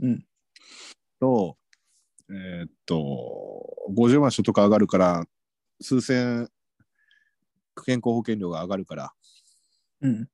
[0.00, 0.24] うん。
[1.20, 1.56] と、
[2.30, 5.24] えーっと、50万所得上がるから、
[5.80, 6.48] 数千
[7.84, 9.12] 健康保険料が上がるから、
[10.00, 10.28] うん。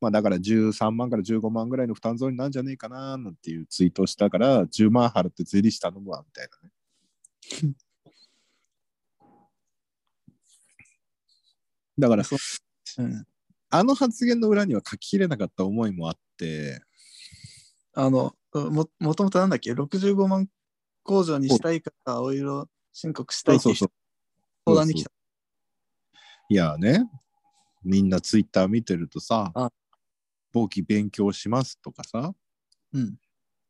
[0.00, 6.48] まあだから13万から15万ぐらいの負担増になるんじゃねえかななんていうツイートをしたから、10万払って税理士頼むわみたい
[7.62, 7.74] なね。
[11.98, 12.24] だから、
[12.98, 13.26] うん。
[13.70, 16.80] あの発言の裏には書ききれなかった思いもあって、
[17.94, 20.48] あの、も、もともとなんだっけ ?65 万
[21.02, 23.90] 工場にしたいから青色申告したいっていう人
[24.64, 25.10] 相談に来た。
[26.50, 27.10] いやね、
[27.84, 29.70] みんなツイッター見てるとさあ、
[30.52, 32.32] 簿記勉強しますとかさ、
[32.92, 33.16] うん。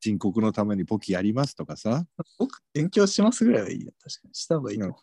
[0.01, 2.07] 申告のために簿記やりますとかさ、
[2.39, 3.93] 僕、勉強しますぐらいはいいよ。
[4.01, 4.35] 確かに。
[4.35, 4.97] した方がいいと思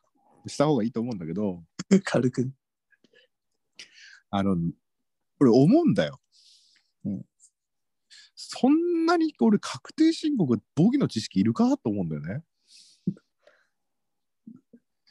[0.48, 2.00] した方がいいと思うんだけど、う。
[2.04, 2.50] 軽く。
[4.30, 4.58] あの、
[5.40, 6.20] 俺思うんだよ。
[7.06, 7.26] うん
[8.36, 12.44] そんなに俺確定申告、簿記の知識いるかと思うんだよね。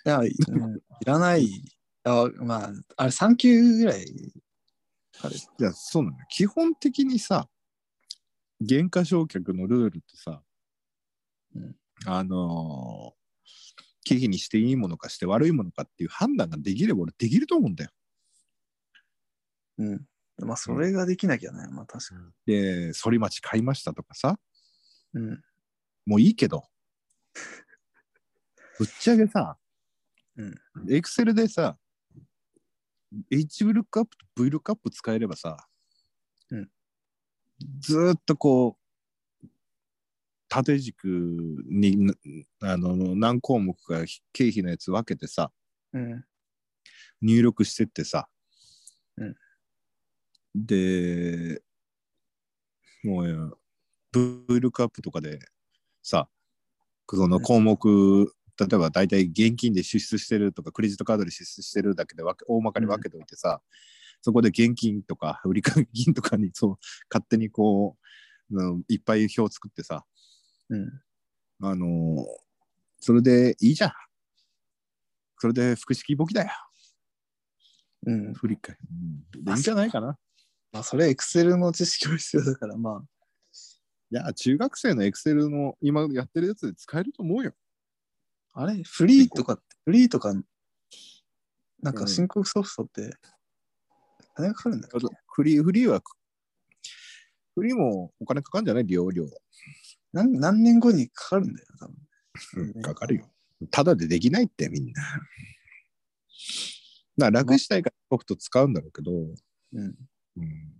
[0.06, 0.34] いや、うん、い
[1.04, 1.48] らない。
[2.04, 4.04] あまあ、あれ3級ぐらい。
[5.22, 6.24] あれいや、そうなのよ。
[6.28, 7.48] 基本的にさ、
[8.60, 10.42] 減価償却のルールってさ、
[11.54, 13.24] うんあのー
[14.06, 17.90] 経費にしていいものかして悪いものかっていう判断ができれば俺できると思うんだよ。
[19.78, 20.06] うん。
[20.38, 21.68] まあ、それができなきゃね。
[21.68, 22.14] まあ、確か
[22.46, 22.52] に。
[22.52, 24.38] で、反町買いましたとかさ、
[25.14, 25.42] うん。
[26.06, 26.64] もういいけど、
[28.78, 29.58] ぶっちゃけさ、
[30.36, 30.54] うん
[30.90, 31.78] エクセルでさ、
[33.30, 35.68] H ルックアップと V ルックアップ使えればさ、
[36.50, 36.70] うん
[37.78, 38.76] ずーっとこ
[39.42, 39.48] う、
[40.48, 41.06] 縦軸
[41.66, 42.14] にな
[42.60, 45.52] あの何項目か経費のやつ分けてさ、
[45.92, 46.24] うん。
[47.22, 48.28] 入力してってさ、
[49.16, 49.36] うん
[50.54, 51.62] で、
[53.02, 53.58] もうよ、
[54.12, 55.40] V ルックアップとかで
[56.02, 56.28] さ、
[57.10, 63.60] その項目、例えば大体現金で支出してるとか、クレジットカードで支出してるだけで分け大まかに分けておいてさ、
[64.22, 66.78] そこで現金とか売掛金とかにそう
[67.10, 67.96] 勝手にこ
[68.50, 70.04] う、うんいっぱい表を作ってさ、
[70.70, 70.88] うん。
[71.62, 72.24] あのー
[73.00, 73.92] それでいいじゃん。
[75.36, 76.50] それで複式簿記だよ。
[78.06, 78.32] うん。
[78.32, 78.88] 振り返り。
[78.90, 80.16] うんでいいんじゃないかな。
[80.74, 83.02] まあ、それ、エクセルの知識も必要だから、まあ、
[84.10, 87.54] いや、中学生のエクセルの今やってるやつで使えると思うよ。
[88.54, 88.82] あれ？
[88.82, 90.44] フリーとかって、フリーとか、なん
[91.84, 93.12] うんか申告ソフトって、
[94.34, 94.98] 金がかかるんだっけ？
[95.28, 96.02] フリー、フリーは、
[97.54, 98.84] フリーもお金かかるんじゃない？
[98.84, 99.28] 利用料。
[100.12, 101.96] 何何年後にかかるんだよ、多分。
[102.74, 103.30] うん、かかるよ。
[103.70, 105.02] ただでできないってみんな。
[107.16, 109.94] な楽したいからソフト使うんだろうけど、うん。
[110.36, 110.72] うん、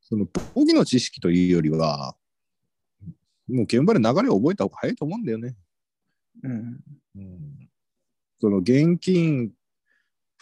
[0.00, 2.16] その簿記の知識というよりは、
[3.48, 5.56] もう現場で流れを覚えた方が早いと思うんだよね。
[6.42, 6.80] うん。
[7.16, 7.70] うん、
[8.40, 9.52] その現金、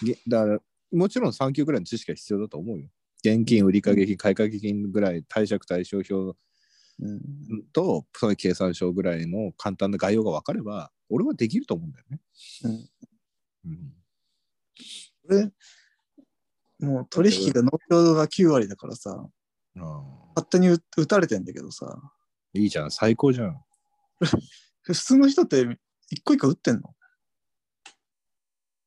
[0.03, 0.59] げだから
[0.92, 2.88] もちろん3級ぐらいの知識は必要だと思うよ。
[3.25, 6.38] 現金、売掛金、買掛金ぐらい、貸借対照表
[6.99, 7.64] うん。
[7.72, 12.20] と、そういう計算書ぐらいの簡単な概要が分かれば、俺はできると思うんだよね。
[12.64, 12.72] うん。
[13.70, 13.92] うん、
[15.22, 15.51] これ、
[16.79, 19.27] もう取引が農協が9割だからさ、
[19.79, 20.03] あ
[20.35, 23.61] 勝手に打打たれてんだけどさ、ーいいじゃん、最高じゃん。
[24.83, 25.79] 普通の人って
[26.11, 26.95] 一個一個打ってんの？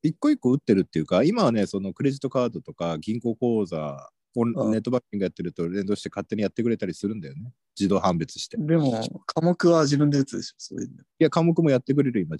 [0.02, 7.52] 一個一個打ってるっていうか、今はね、そのクレジットカードとか銀行口座、ネットバッキングやってると連動して勝手にやってくれたりするんだよね。
[7.78, 8.56] 自動判別して。
[8.56, 11.04] いでも、科目は自分で打つでしょ、そういうの。
[11.18, 12.36] や、科目もやってくれる、今。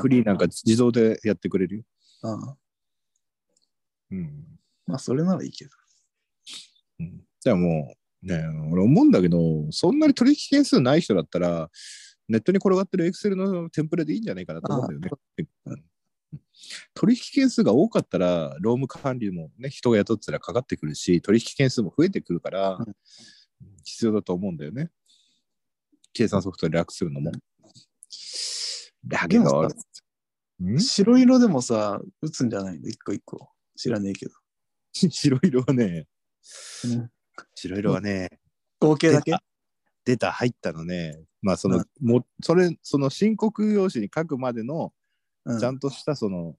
[0.00, 1.82] フリーなんか自動でやってくれるよ。
[2.22, 2.56] ああ
[4.12, 4.59] うん。
[4.90, 5.70] まあ、それならいいけど。
[7.00, 11.70] うん、でももう、ね、俺思うんだけど、そんなに取引件数ない人だったら、
[12.28, 15.46] ネットに転がってるエクセルのテンプレでいいんじゃないかなと思うんだよね。
[15.66, 15.84] うん
[16.94, 22.94] 取引件数が多かったら、労務管理もね、人が雇ってたらかかってくるし、取引件数も増えてくるから、うん
[23.84, 24.90] 必要だと思うんだよね。
[26.14, 27.30] 計算ソフトで楽するのも。
[29.04, 29.68] だけど
[30.78, 32.88] 白色でもさ、打つんじゃないの？
[32.88, 33.50] 一個一個。
[33.76, 34.32] 知らねえけど。
[35.10, 36.06] 白色はね、
[36.84, 37.10] うん。
[37.54, 38.28] 白色はね、
[38.80, 39.32] 合計だけ？
[40.04, 40.32] 出た。
[40.32, 44.92] 入ったのね、まあその、もそれ、その申告用紙に書くまでの、
[45.44, 46.56] うちゃんとしたその、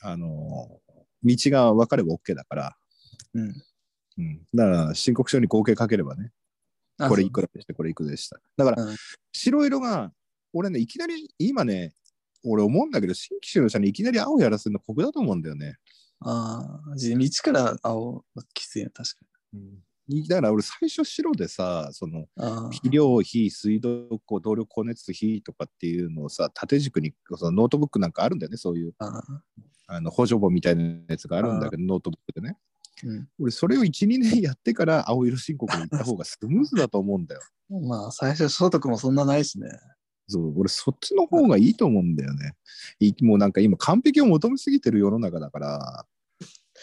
[0.00, 0.80] あの、
[1.22, 2.76] 道が分かれば OK だから、
[3.34, 3.54] うん。
[4.18, 4.46] うん。
[4.54, 6.32] だから申告書に合計書ければね、
[6.98, 8.40] あこれいくらでした、これいくらでした？
[8.56, 8.96] だから、うん。
[9.32, 10.12] 白色が、
[10.52, 11.94] 俺ね、いきなり、今ね、
[12.44, 15.76] 俺思うんだけど、新規就農者にいきなり青やらせるの酷だと思うんだよね。
[16.20, 19.26] ああ、地道から青はきついな、確か
[20.28, 22.26] だから俺最初白でさ、その、
[22.70, 32.58] 肥料費、水道光、動力光熱費とかっていうのをさ、縦軸にそのノートブックなんかあるんだよね、そういうあ、の補助簿みたいなやつがあるんだけど、ノートブックでね。
[33.04, 33.28] うん。
[33.38, 37.40] 俺、それを1、2年やってから青色申告に行った方がスムーズだと思うんだよ。
[37.70, 39.68] まあ、最初所得もそんなないしね。
[40.26, 42.54] そう俺、そっちの方がいいと思うんだよね。
[42.98, 46.06] いもうなんか今、完璧を求めすぎてる世の中だから、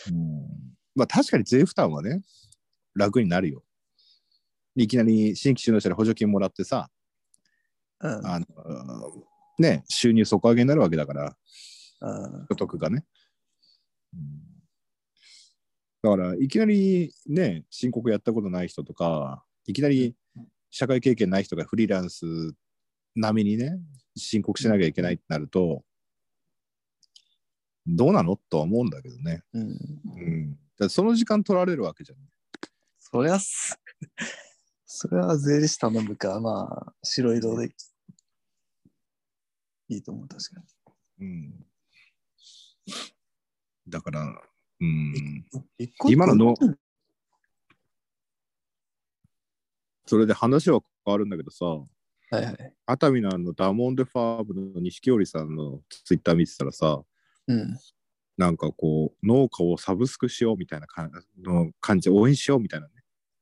[0.09, 0.41] うん、
[0.95, 2.21] まあ確かに税負担はね、
[2.95, 3.63] 楽になるよ。
[4.75, 6.89] いきなり新規就農者で補助金もらってさ、
[7.99, 8.25] うん。
[8.25, 8.45] ああの
[9.59, 11.35] ね、収入底上げになるわけだから、
[12.01, 13.05] あ所得がね。
[14.13, 14.51] うん
[16.03, 20.15] だから、いきなりね、申告やったことない人とか、いきなり
[20.71, 22.25] 社会経験ない人がフリーランス
[23.15, 23.79] 並みにね、
[24.15, 25.83] 申告しなきゃいけないってなると、
[27.87, 28.35] どうなの？
[28.35, 29.43] とは思うんだけどね。
[29.53, 29.77] うん。
[30.79, 32.17] うん、その時間取られるわけじゃん。
[32.99, 33.77] そりゃす、
[34.85, 37.73] それは税理士頼むか、まあ、白色で。
[39.89, 40.61] いいと思う、確か
[41.19, 41.65] うん、
[43.89, 44.41] だから、
[44.79, 45.45] うん、
[46.07, 46.55] 今のの
[50.05, 51.65] それで話は変わるんだけどさ、
[52.31, 52.73] はいはい。
[52.85, 57.01] 熱海のあのダモンデファームの錦織さんのツイッター見てたらさ、
[57.47, 57.77] うん。
[58.37, 61.11] なんかこう、農家をサブスクしようみたいな感
[61.43, 62.93] の感じ、応援しようみたいなね、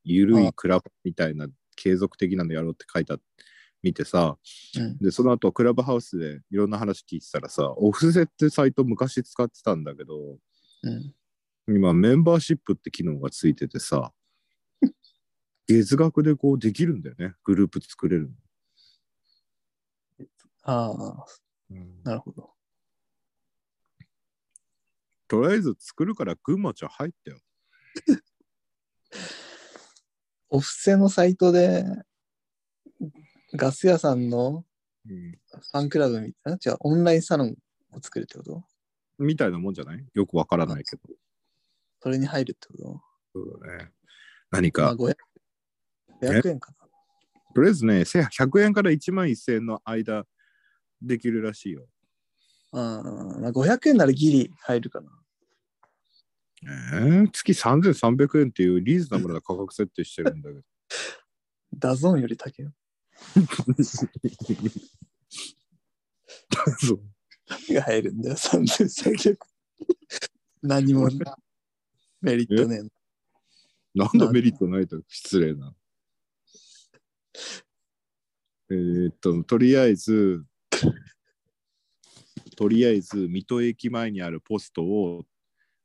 [0.02, 3.16] ゆるいクラブみたいな継続的なのやろうって書いた
[3.82, 4.36] 見てさ、
[4.76, 4.98] うん。
[4.98, 10.36] で、その後クラブハウスでいろんな話聞いてたらさ、オフセってサイト昔使ってたんだけど、
[10.82, 11.14] うん。
[11.68, 14.12] 今メンバーシップって機能がついててさ、
[15.68, 18.30] 月額でこうできるんだよね、グループ作れる
[20.62, 21.26] ああ、の。
[22.04, 22.50] なるほど。
[25.28, 27.38] とりあえず作るから群馬ちゃん入ったよ。
[30.50, 31.84] お布施のサイトで、
[33.54, 34.64] ガス屋さんの
[35.08, 37.56] うんファンクラブみたいな、違う、オンラインサロン
[37.92, 38.64] を作るってこと？
[39.18, 40.04] みたいなもんじゃない？
[40.14, 41.02] よくわからないけど。
[42.02, 43.02] それに入るってこと？
[43.34, 43.92] そうだね。
[44.50, 45.16] 何まあ、か、500
[46.20, 46.88] 500円かな。
[47.54, 50.26] とりあえずね、100円から1万1000円の間
[51.02, 51.86] できるらしいよ。
[52.72, 55.10] ああ、まあ、500円ならギリ入るかな。
[56.62, 60.62] えー、月3300円っていうリーズナブルな価格設定してるんだけど。
[61.78, 62.72] ダゾーンより高いよ。
[66.78, 67.00] そう
[67.48, 69.36] 何が入るんだよ、3300。
[70.62, 71.08] 何も
[72.20, 72.90] メリットねえの。
[73.94, 75.74] なんだメリットないと失礼な。
[78.70, 80.44] えーっと、とりあえず、
[82.56, 85.24] とりあえず、水戸駅前にあるポストを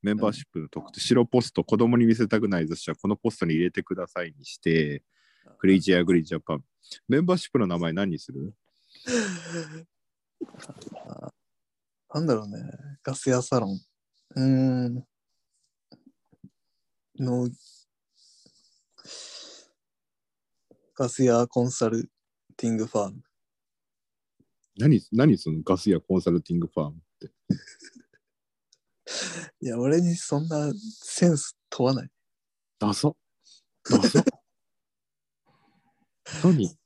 [0.02, 5.04] メンバーシップの特定、白ポスト、子供に見せたくないとしたら、このポストに入れてくださいにして、
[5.58, 6.66] クレイジーアグリージャパン。
[7.08, 8.54] メンバーシップの名前何にする？
[11.08, 11.34] あ
[12.14, 12.62] なんだろうね。
[13.04, 13.82] ガス屋サロン。
[14.36, 15.08] うーん。
[17.18, 17.50] の、
[20.96, 22.10] ガス屋コンサル
[22.58, 23.25] ティングファーム。
[24.78, 27.32] 何、何そのガスやコンサルティングファームって。
[29.62, 30.72] いや、俺にそんな
[31.02, 32.10] センス問わない。
[32.80, 33.12] ダサ。
[33.90, 34.24] ダサ。
[36.44, 36.78] 何？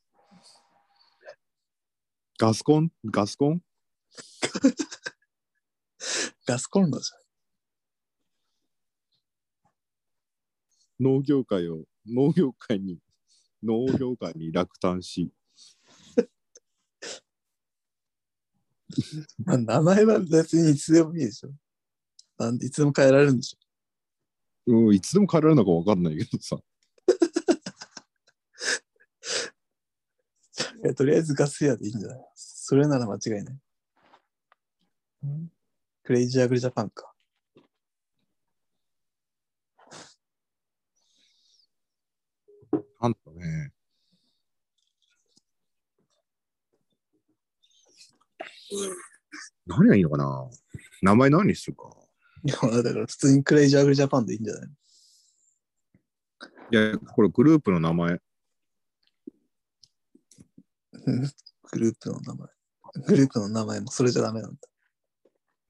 [2.37, 2.91] ガスコン？
[3.05, 3.61] ガスコン？
[6.45, 7.11] ガスコンロじ
[10.99, 12.99] 農業界を、農業界に、
[13.63, 16.29] 農業界に落胆し、ゃん。
[19.45, 21.51] まあ、名前は別にいつでもいいでしょ。
[22.37, 23.59] なんでいつでも変えられるんでしょ。
[24.87, 26.57] うん、いつでも変えられるのか分かんないけどさ。
[30.83, 32.19] いやとりあえずガス屋でいいんじゃない？
[32.35, 33.59] それなら間違いない。
[36.03, 37.13] クレイジーアグリジャパンか。
[43.01, 43.73] なんだね。
[49.67, 50.49] 何がいいのかな？
[51.01, 51.89] 名前何にするか？
[52.43, 54.69] いや、だから普通にクレイジーアグリジャパンでいいんじゃない
[56.71, 58.13] いや、これグループの名前。
[58.13, 58.21] う
[61.11, 61.21] ん
[61.71, 62.47] グループの名前。
[63.07, 64.57] グループの名前もそれじゃダメなんだ。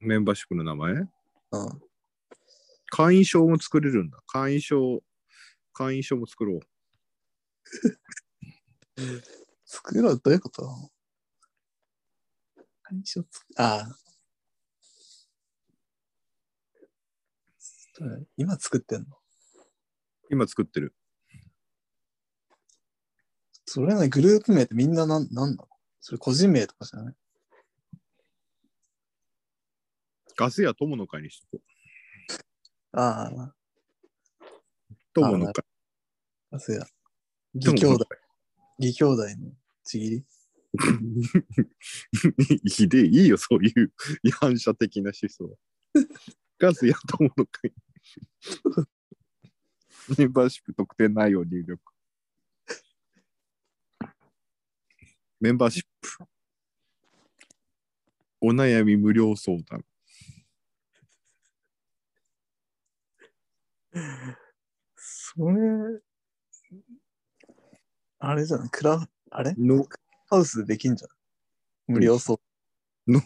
[0.00, 0.92] メンバーシップの名前？
[0.94, 1.08] うん。
[2.92, 4.20] 会員証も作れるんだ。
[4.26, 5.02] 会員証、
[5.72, 6.60] 会員証も作ろう。
[9.64, 10.90] 作ろうどういうこと？
[13.04, 13.24] つ
[13.56, 13.96] ああ。
[18.36, 19.06] 今作ってんの？
[20.30, 20.94] 今作ってる。
[23.66, 25.68] それはね、グループ名ってみんななんなんなの？
[26.00, 27.14] それ個人名とかじゃない？
[30.36, 31.62] ガスや友の会にしとこ
[32.94, 32.98] う。
[32.98, 33.54] ああ、
[35.12, 35.62] 友の会。
[36.52, 36.86] あそうや。
[37.54, 38.06] 義兄弟、
[38.78, 39.52] 義兄弟の
[39.84, 40.24] ちぎり？
[42.64, 43.92] ひでえ、いいよ、そういう
[44.22, 45.58] 違反者的な思想。
[46.58, 47.72] ガスや友の会。
[50.16, 51.80] メンバーシップ特典内容入力。
[55.40, 56.24] メンバーシップ。
[58.40, 59.84] お悩み無料相談。
[64.96, 66.00] それ、
[68.18, 69.54] あれじゃないクラ、あれ？
[69.56, 69.86] の
[70.30, 71.10] ハウスでできんじゃん。
[71.92, 72.40] 無料そう。
[73.12, 73.20] の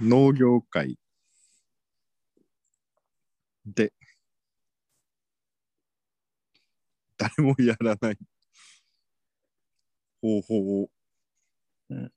[0.00, 0.98] 農業界。
[3.64, 3.94] で。
[7.16, 8.18] 誰もやらない。
[10.20, 10.90] 方法を。
[11.88, 12.12] うん。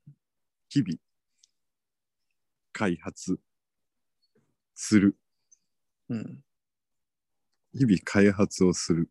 [0.68, 0.98] 日々
[2.72, 3.40] 開発
[4.74, 5.16] する。
[6.10, 6.44] うん。
[7.72, 9.10] 日々開発をする。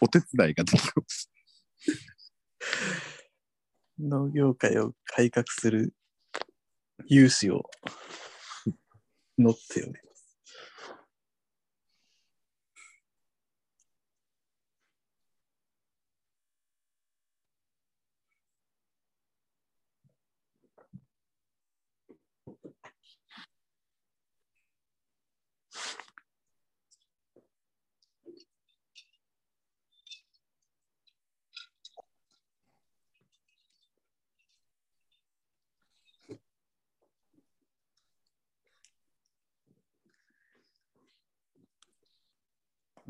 [0.00, 1.31] お手伝いができます
[3.98, 5.94] 農業界を改革する
[7.06, 7.68] 融資を
[9.38, 10.00] 乗ってよね。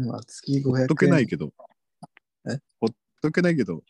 [0.07, 0.72] まあ、月500円。
[0.76, 1.53] ほっとけないけど
[2.48, 2.59] え？
[2.80, 3.82] ほっとけないけど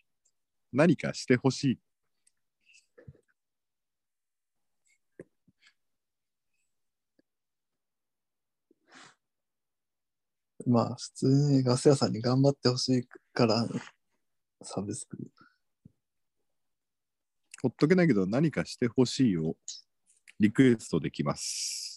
[0.72, 1.78] 何かしてほしい
[10.64, 13.04] まあ、普通にガス屋さんに頑張ってほしい
[13.34, 13.66] から、
[14.62, 15.18] サブスク。
[17.60, 19.56] ほっとけないけど何かしてほしいを
[20.38, 21.91] リクエストできます。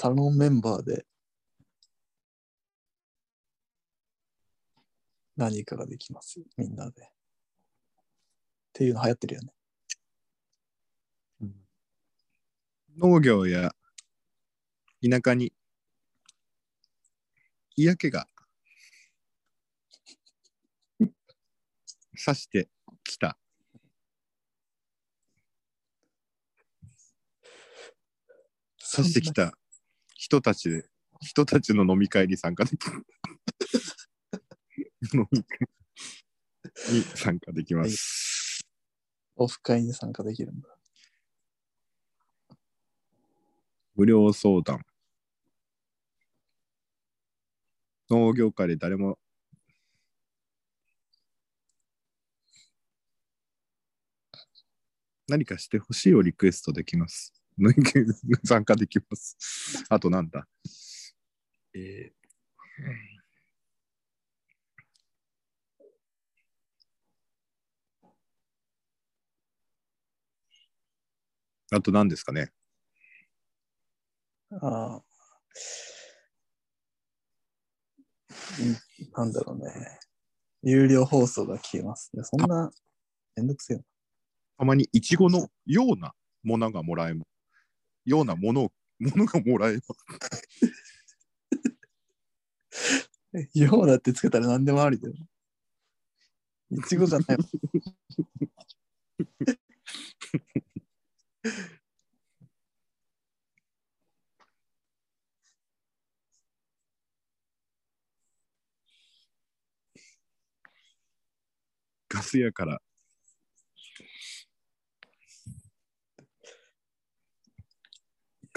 [0.00, 1.04] サロンメンバーで
[5.36, 7.02] 何かができますみんなで。
[7.02, 7.06] っ
[8.72, 9.52] ていうの流行ってるよね。
[11.42, 11.54] うん、
[12.96, 13.72] 農業や
[15.02, 15.52] 田舎に
[17.76, 18.26] 嫌気が
[22.16, 22.70] さして
[23.04, 23.36] きた。
[28.78, 29.52] さしてきた
[30.30, 30.88] 人たちで、
[31.20, 33.04] 人たちの飲み会に参加できる。
[35.12, 35.58] 飲み会
[36.94, 38.60] に参加できます。
[39.34, 40.68] オフ会に参加できるんだ。
[43.96, 44.86] 無料相談。
[48.08, 49.18] 農業界で誰も
[55.26, 57.39] 何かしてほしいをリクエストできます。
[58.44, 59.84] 参加できます。
[59.90, 60.46] あとなんだ？
[61.74, 62.12] えー
[71.72, 72.52] あと何ですかね？
[74.50, 75.02] ああ。
[78.60, 78.76] うん
[79.12, 79.98] なんだろうね。
[80.62, 82.22] 有料放送が消えますね。
[82.24, 82.70] そんな、
[83.36, 83.84] めんどくせえな。
[84.58, 87.29] たまにイチゴのようなものがもらえます。
[88.10, 89.80] ようなものを、 ものがもらえま
[93.32, 93.50] す。
[93.54, 95.14] ようだってつけたら何でもありだよ。
[96.72, 97.38] いちごじゃない。
[112.08, 112.80] ガス屋から。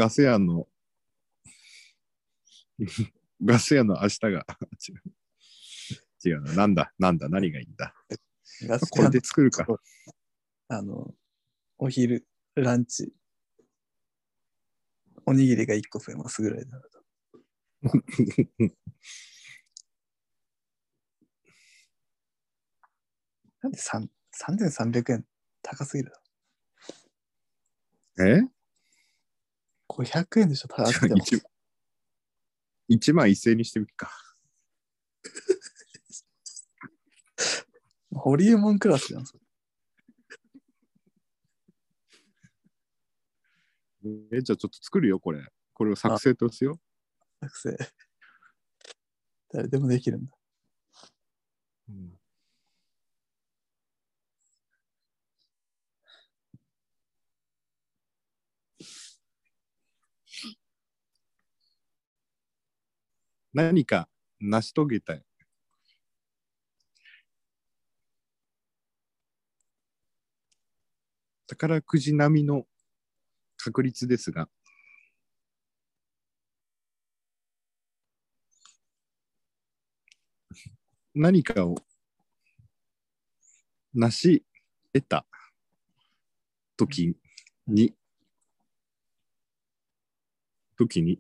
[0.03, 0.67] ガス屋の、
[3.41, 4.45] ガス屋の明日が、
[4.89, 5.01] 違う。
[6.25, 6.53] 違うな。
[6.53, 7.95] なんだ、なんだ、何がいいんだ。
[8.63, 9.65] ガスこれで作るか。
[10.67, 11.15] あの、
[11.77, 13.13] お昼、ランチ、
[15.25, 16.81] おにぎりが1個増えますぐらいだ。
[23.61, 25.25] なんで3 3300円
[25.61, 26.11] 高すぎる
[28.17, 28.41] だえ？
[28.41, 28.49] ろ。
[29.89, 31.15] 500円でしょ、高くても。
[32.89, 34.11] 1, 万1000円にしてみるか。
[38.13, 39.43] ホリエモンクラスじゃん、それ。
[44.33, 45.47] え、じゃあちょっと作るよ、これ。
[45.73, 46.79] これを作成とすよ。
[47.41, 47.77] 学生。
[49.51, 50.31] 誰でもできるんだ。
[51.89, 52.22] うん
[63.53, 65.23] 何か成し遂げたい。
[71.47, 72.65] 宝くじ並みの
[73.57, 74.49] 確率ですが、
[81.13, 81.75] 何かを
[83.93, 84.43] 成し
[84.93, 85.25] 得た
[86.75, 87.15] 時
[87.67, 87.93] に、
[90.75, 91.19] 時に、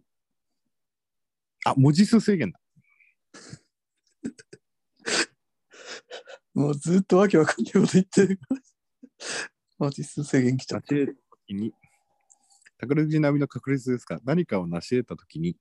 [1.65, 2.59] あ、文字数制限だ。
[6.53, 8.61] もうずっとわけわかんないこと言ってるから。
[9.79, 10.95] マジ数制限来ちゃった。
[10.95, 11.73] に、
[12.77, 15.57] 宝くじ並みの確率ですが、何かを成し得た時に、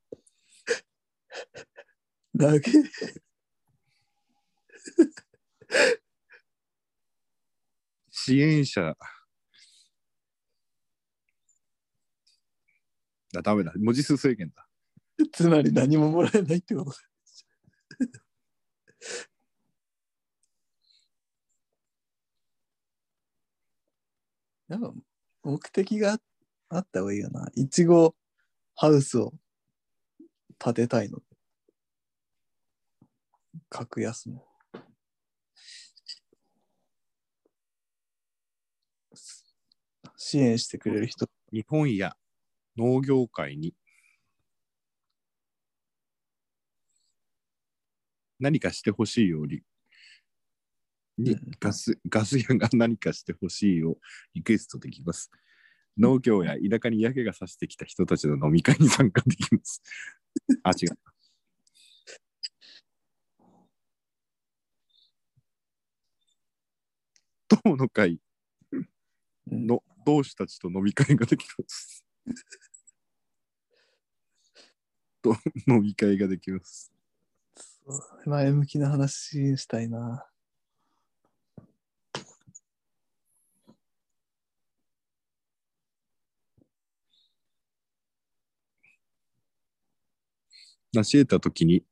[2.38, 2.60] 投げ
[8.10, 8.96] 支援者、
[13.36, 13.72] あ、ダメだ。
[13.76, 14.66] 文字数制限だ。
[15.30, 16.96] つまり何ももらえないってことだ。
[24.68, 24.92] なんか
[25.42, 26.18] 目的が
[26.70, 27.50] あった方がいいよな。
[27.54, 28.14] いちご
[28.74, 29.34] ハウスを
[30.58, 31.18] 建てたいの。
[33.68, 34.42] 格安の。
[40.16, 41.28] 支援してくれる人。
[41.52, 42.16] 日本や
[42.76, 43.74] 農業界に
[48.42, 49.62] 何かしてほしいより
[51.18, 53.96] にうんガスガス屋が何かしてほしいを
[54.34, 55.30] リクエストできます。
[55.98, 59.82] 農業や田舎に焼けがさしてきた人たちの飲み会に参加できます。
[60.64, 60.98] あ、違う。
[67.48, 68.18] 党の会
[68.72, 68.78] う
[69.54, 72.04] んの同志たちと飲み会ができます。
[75.22, 75.36] と
[75.68, 76.92] 飲み会ができます。
[77.84, 77.92] そ
[78.24, 80.26] う前向きな話したいな。
[90.94, 91.84] 成し得たときに、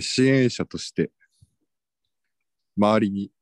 [0.00, 1.10] 支援者として、
[2.76, 3.32] 周りに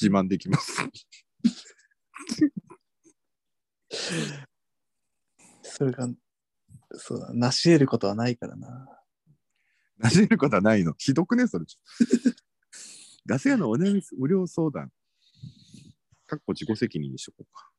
[0.00, 0.82] 自慢できます。
[5.62, 6.08] それが、
[6.94, 8.88] そうだ、成し得ることはないからな。
[9.98, 10.94] なじることはないの？
[10.98, 11.64] ひどくね、それ。
[13.26, 14.90] ガス屋のお悩み無料相談。
[16.26, 17.70] かっこ自己責任にしとこうか。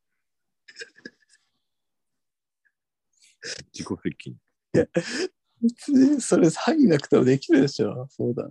[3.74, 4.88] 自己責任。
[5.62, 8.47] 別にそれ入んなくてもできるでしょ、そうだ。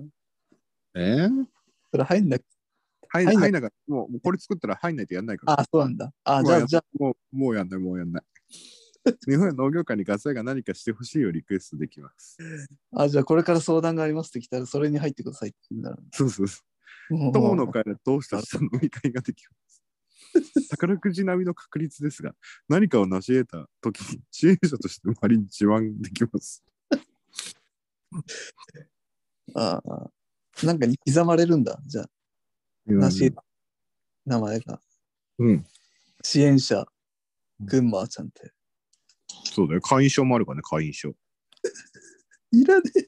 [0.95, 1.27] え？
[1.27, 1.47] ー、
[1.93, 2.45] それ入んなく
[3.09, 5.61] 入入んな入んなかったもうこれ作ったら入んないとやんないから。
[5.61, 6.13] あ、そうなんだ。
[6.25, 8.25] あ、じゃあ、じゃあ、もうもうやんない、もうやんない。
[9.27, 12.39] 日本農業界にガス屋が何かしてほしいをリクエストできます。
[12.93, 16.63] あ、じゃあこれから相談がありますって来たら、それに入ってくださいって言うんだろそうそうそ
[17.11, 17.29] う。
[17.29, 17.33] う。
[17.33, 19.83] 友の会で通した人飲み会ができます？
[20.71, 22.35] 宝くじ並みの確率ですが、
[22.69, 26.65] 何かを成し得た時に支援者として周りに自慢できます。
[29.55, 30.11] ああ、
[30.65, 31.81] なんかに刻まれるんだ。
[31.87, 32.11] じゃあ、
[32.87, 33.33] なし、
[34.27, 34.81] 名前が。
[35.39, 35.67] うん。
[36.23, 36.87] 支援者、
[37.61, 38.53] 群馬ちゃんって。
[39.61, 39.83] そうだよ。
[39.83, 41.15] 会員証もあるからね、会員証。
[42.51, 43.07] いらねえ。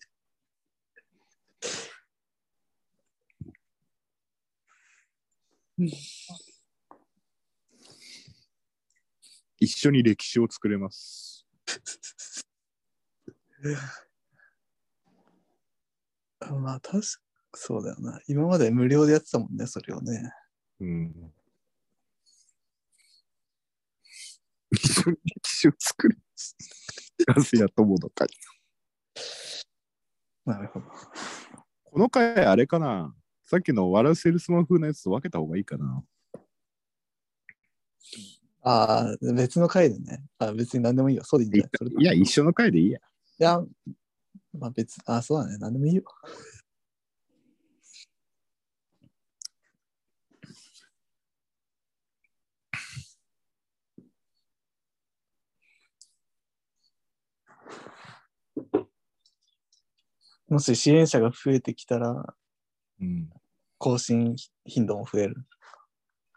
[9.58, 11.46] 一緒に歴史を作れます。
[16.40, 17.06] まあ、確か
[17.54, 18.20] そうだよな。
[18.26, 20.30] 今まで無料でやってたもんね、それをね。
[20.80, 21.32] うん。
[24.82, 26.56] 一緒に歴史を作れます。
[27.26, 28.28] ガスや友の会。
[30.44, 30.86] なるほど。
[31.84, 33.14] この回あれかな？
[33.44, 36.02] さっきの笑うセールスマン風のやつと分けた方がいいかな
[38.62, 40.22] ああ、別の回でね。
[40.38, 41.24] あ別に何でもいいよ。
[41.24, 42.98] そうでいいんじゃないいや、一緒の回でいいや。
[42.98, 43.02] い
[43.42, 43.60] や、
[44.58, 45.58] まあ別、あそうだね。
[45.58, 46.02] 何でもいいよ。
[60.52, 62.34] もし支援者が増えてきたら、
[63.00, 63.30] うん。
[63.78, 64.36] 更新
[64.66, 65.46] 頻度も増える。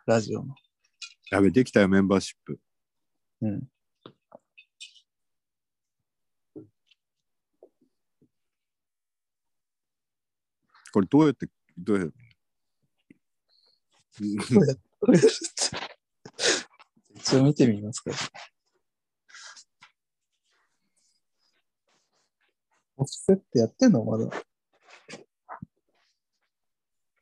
[0.05, 0.55] ラジオの。
[1.32, 2.57] やべ、できたよ、メンバーシップ。
[3.41, 3.68] うん。
[10.93, 12.13] これどうやって、どうやって？
[17.16, 18.11] 一応見てみますか。
[22.98, 24.04] オフセってやってんの？
[24.04, 24.30] まだ。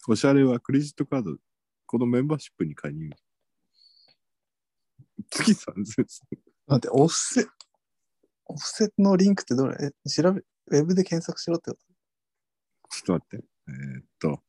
[0.07, 1.38] おしゃれはクレジットカード、
[1.86, 3.09] このメンバーシップに加入。
[5.30, 6.05] 月3000
[6.67, 7.45] 待って、オフセ、
[8.45, 9.78] オフセのリンクってどれ？
[10.05, 11.78] え調べ、ウェブで検索しろってこ
[12.89, 13.45] ちょっと待って。
[13.69, 14.43] えーっと。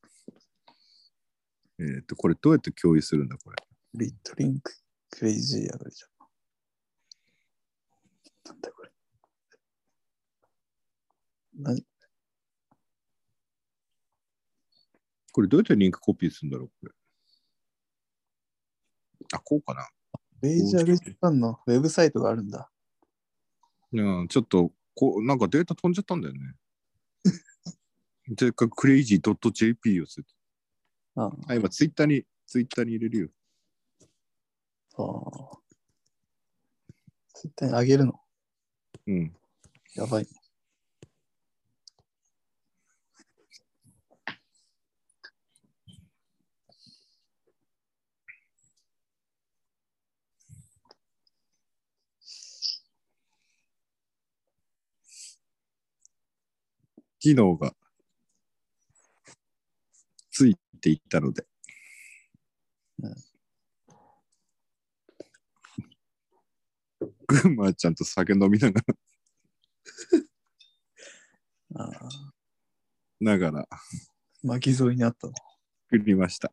[1.78, 3.56] えーっと、これどうやって共有するんだ、これ？
[3.56, 3.64] と
[3.94, 4.72] リットリンク、
[5.10, 6.06] クレイジーやがりじゃ
[8.50, 8.52] ん。
[8.52, 8.70] なんだ
[11.56, 11.74] これ。
[11.74, 11.84] 何？
[15.32, 16.92] これどうやってリンクコピーするんだろう、これ。
[19.32, 19.88] あ、こうかな。
[20.42, 22.70] レイジャージャパンのウェブサイトがあるんだ。
[23.92, 26.54] うん、ちょっと、こう、なんかデータ飛んじゃったんだよね。
[28.38, 30.26] せっかくクレイジー .jp をする。
[31.16, 33.28] ああ、今、ツイッターに、ツイッターに入れるよ。
[34.96, 35.02] あ。
[35.02, 35.60] ああ。
[37.34, 38.20] 絶対にあげるの？
[39.06, 39.36] うん。
[39.96, 40.30] やばいね。
[57.24, 57.72] 機能が
[60.30, 61.46] ついていったので。
[63.02, 63.14] うん
[67.26, 68.94] 群馬ちゃんと酒飲みながら、
[71.76, 72.08] ああ。
[73.18, 73.66] ながら
[74.42, 75.32] 巻き添えにあったの。
[75.90, 76.52] 作りました。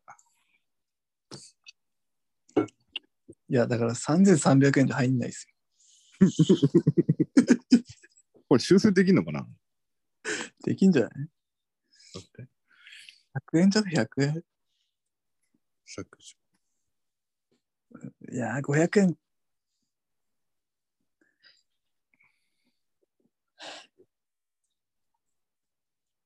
[2.56, 2.62] い
[3.54, 5.46] や、だから3300円じゃ入んないです
[6.20, 6.28] よ。
[8.48, 9.46] これ修正できんのかな？
[10.62, 11.10] できんじゃない
[13.34, 14.44] ?100 円じゃね ?100 円。
[15.84, 16.36] 削除
[18.32, 19.16] いやー、500円。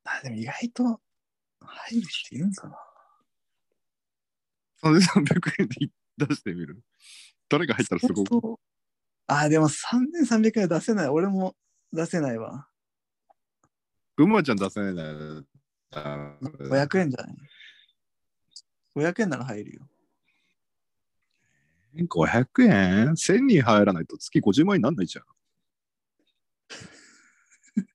[0.05, 1.01] あ、でも意外と
[1.61, 2.76] 入る人いるんかな。
[4.82, 5.91] 3300円で
[6.28, 6.80] 出してみる？
[7.49, 8.61] 誰が入ったらすごく。
[9.26, 11.09] あ、でも3300円は出せない。
[11.09, 11.57] 俺も
[11.93, 12.68] 出せないわ。
[14.16, 15.02] 群馬ちゃん出せないな
[15.90, 16.38] ら。
[16.40, 17.36] 500円じゃない
[18.96, 19.86] ?500 円なら入るよ。
[21.94, 25.26] 500円 ?1000 人入らないと月50万円になんないじゃん。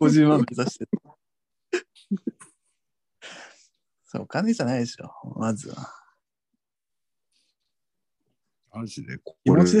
[0.00, 0.90] 50万目指してる。
[4.04, 5.90] そう、お金じゃないでしょ、まずは。
[8.72, 9.80] マジで、これさ、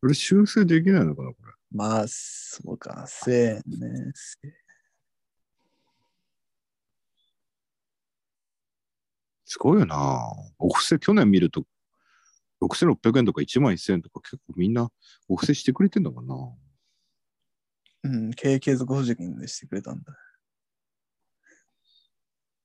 [0.00, 1.52] これ修正できないのかなこれ。
[1.72, 4.12] まあ、そうか、1000円ね。
[9.44, 11.64] すごいよなお布施、去年見ると、
[12.62, 14.90] 6600円とか1万1000円とか結構みんな
[15.28, 16.34] お布施してくれてんだかな
[18.02, 20.16] うん、経営継続補助金でしてくれたんだ。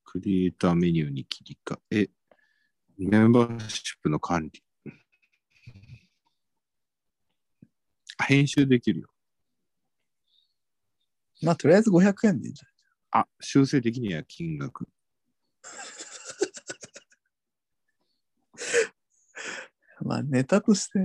[0.03, 2.09] クリエイターメニューに切り替え、
[2.97, 4.64] メンバーシップの管理。
[8.23, 9.09] 編集できるよ。
[11.41, 12.63] まあ、とりあえず500円でいいんじ
[13.11, 14.87] あ、修正的には金額。
[20.01, 20.99] まあ、ネタとして、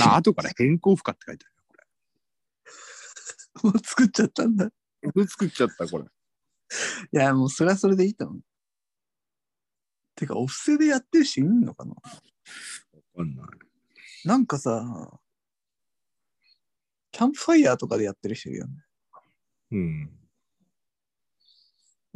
[0.00, 1.58] あ、後から変更負荷って書いてあるよ、
[3.54, 4.66] こ もう作っちゃったんだ。
[4.66, 4.70] い
[5.02, 5.12] れ。
[5.12, 6.04] これ作っちゃった、これ。
[7.12, 8.42] や、もうそれはそれでいいと思う。
[10.14, 11.92] てか、お布施でやってる人いんのかな？
[11.92, 12.00] わ
[13.16, 13.46] かんない。
[14.24, 15.20] なんかさ、
[17.18, 18.74] キャンプファイヤーとかでやってる人いるよね。
[19.72, 20.10] うん。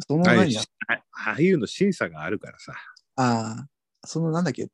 [0.06, 2.72] その何や、あああいうの審査があるからさ。
[3.16, 4.68] ああ、そのなんだっけ、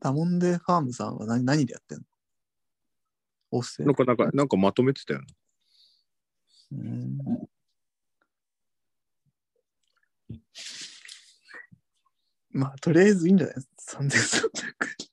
[0.00, 2.04] ダモンデファームさんは何何でやってんの？
[3.50, 5.26] お布施なんか、なんか、なんかまとめてたよね。
[6.70, 7.18] うん
[12.52, 13.56] まあ、とりあえずいいんじゃない？
[13.56, 15.10] ですか ?3300 円。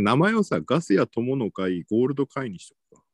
[0.00, 3.04] 名前をさ、ガスや友の会、ゴールド会にしとくか。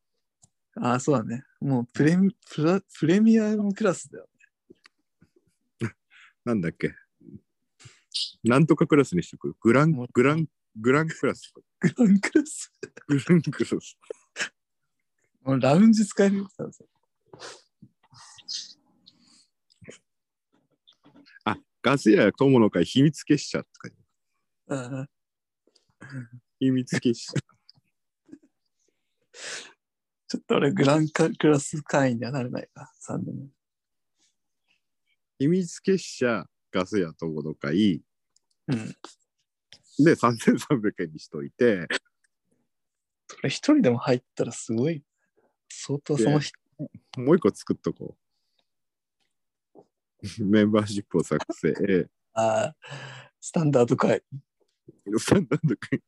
[0.81, 1.43] ああ、そうだね。
[1.59, 4.29] もうプレミプラプレミアムクラスだよ。
[6.45, 6.93] なんだっけ？
[8.43, 9.55] なんとかクラスにしとく？
[9.59, 11.51] グラングラン、グランクラス。
[11.79, 12.71] グランクラス？
[13.07, 13.97] グランクラス。
[15.41, 16.45] もうラウンジ使える
[21.43, 23.89] あ、ガスや友の会、秘密結社とか。
[24.69, 25.07] あ
[26.01, 26.09] あ
[26.59, 27.33] 秘密結社。
[30.27, 32.91] ちょっと俺、グランカクラス会員にはなれないか。
[33.07, 33.49] 3年。
[35.39, 38.03] 秘密結社、ガスや友の会。
[38.67, 38.95] うん。
[40.03, 41.87] で、3300円にしといて、
[43.27, 45.03] それ一人でも入ったらすごい。
[45.69, 46.59] 相当その人。
[47.17, 48.17] もう一個作っとこ
[49.75, 49.83] う。
[50.43, 52.09] メンバーシップを作成。
[52.33, 52.75] ああ、
[53.39, 55.19] スタンダード会員。
[55.19, 56.01] スタンダード会。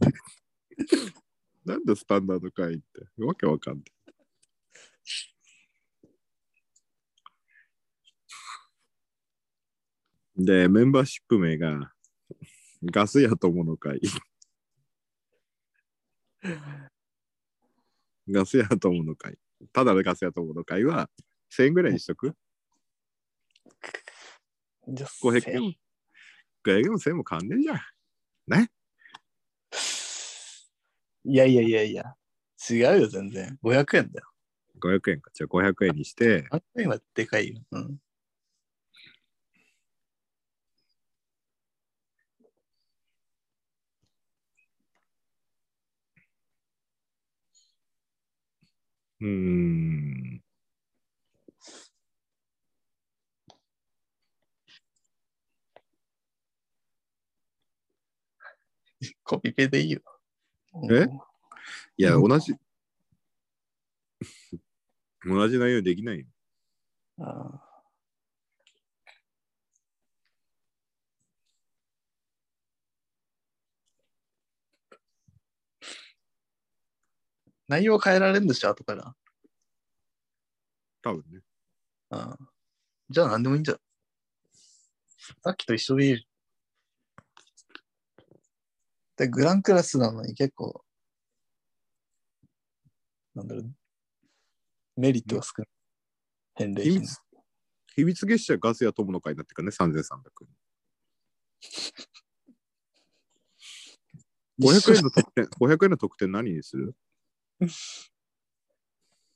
[1.66, 3.24] なんだスタンダード会員って？
[3.24, 3.84] わけわかんない。
[10.38, 11.92] で、メンバーシップ名が、
[12.86, 14.00] ガス屋友の会。
[18.30, 19.38] ガス屋友の会。
[19.74, 21.10] ただのガス屋友の会は、
[21.50, 22.34] 1000円ぐらいにしとく？
[24.88, 25.76] じゃあ ?500 円。
[26.64, 27.78] 500円も1000円も変わんねえじゃん。
[28.48, 28.70] ね？
[31.26, 32.16] いやいやいやいや。
[32.70, 33.58] 違うよ、全然。
[33.62, 34.28] 500円だよ。
[34.80, 35.32] 500円か。
[35.34, 37.62] じゃあ500円にして、500円はでかいよ。
[37.72, 37.98] うん。
[49.22, 50.42] うーん。
[59.24, 60.02] コピペでいいよ。
[60.92, 61.08] え？
[61.98, 62.56] いや、うん同じ。
[65.26, 66.26] 同じ内容できないよ。
[67.20, 67.72] ああ
[77.68, 79.16] 内容変えられるんでしょ、後から。
[81.02, 81.40] 多分ね。
[82.10, 82.50] ああ
[83.10, 83.80] じゃあ何でもいいんじゃん。
[85.44, 86.28] さっきと一緒でいい。
[89.18, 90.84] で、グランクラスなのに結構、
[93.36, 93.72] なんだろう、
[94.97, 95.68] メリットが少ない。
[96.55, 96.93] 返礼品。
[96.93, 97.20] 秘密、
[97.95, 100.49] 秘密月謝ガスや友の会になってるからね、3300円。
[104.59, 106.95] 500円の特典、500円の特典何にする？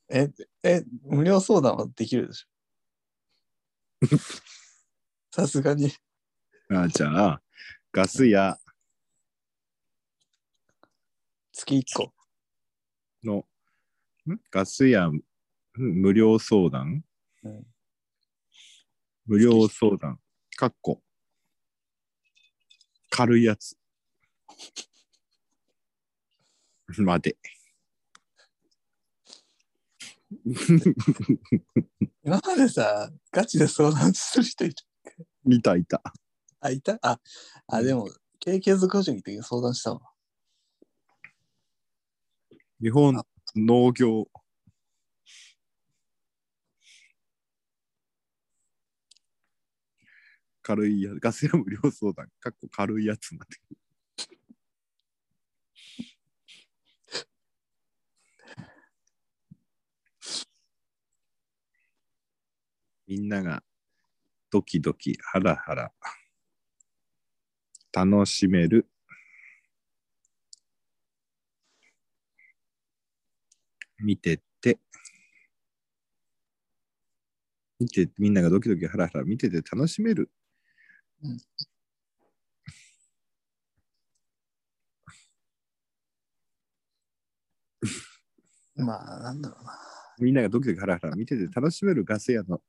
[0.09, 0.29] え、
[0.63, 2.47] え、無料相談はできるでしょ。
[5.33, 5.91] さすがに。
[6.69, 7.41] あじゃあ、
[7.91, 8.57] ガスや
[11.55, 12.11] 月1個。
[13.23, 13.45] の、
[14.29, 14.37] ん？
[14.51, 15.21] ガスやん？
[15.75, 17.03] 無料相談、
[17.43, 17.65] うん
[19.27, 20.19] 無料相談。
[20.55, 21.01] かっこ。
[23.09, 23.75] 軽いやつ。
[26.99, 27.35] まで。
[32.23, 34.83] 今までさ、ガチで相談する人いた。
[35.47, 36.01] いたいた。
[36.59, 36.97] あ、いた？
[37.01, 37.19] あ、
[37.67, 40.14] あ、でも、経験図個人的に相談したわ。
[42.85, 43.19] 日本
[43.55, 44.27] 農業。
[50.61, 52.27] 軽いやガス屋無料相談。
[52.39, 53.57] かっこ軽いやつなんて
[63.07, 63.63] みんなが
[64.51, 65.91] ドキドキハラハラ
[67.91, 68.87] 楽しめる
[74.05, 74.77] 見てて、
[77.79, 80.29] 見て、みんながドキドキハラハラ見てて楽しめる。
[81.23, 81.39] うん
[88.85, 89.73] まあ、なんだろうな。
[90.19, 92.61] みんながドキドキハラハラ見てて楽しめるガス屋の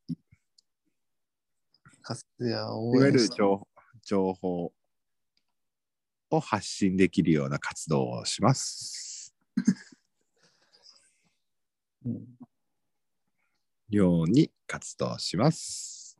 [2.00, 3.68] カスやいわゆる情
[4.02, 4.72] 情報
[6.30, 9.34] を発信できるような活動をします。
[12.06, 12.24] うん
[13.88, 16.18] ように活動します。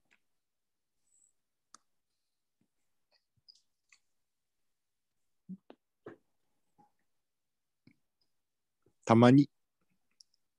[9.05, 9.49] たまに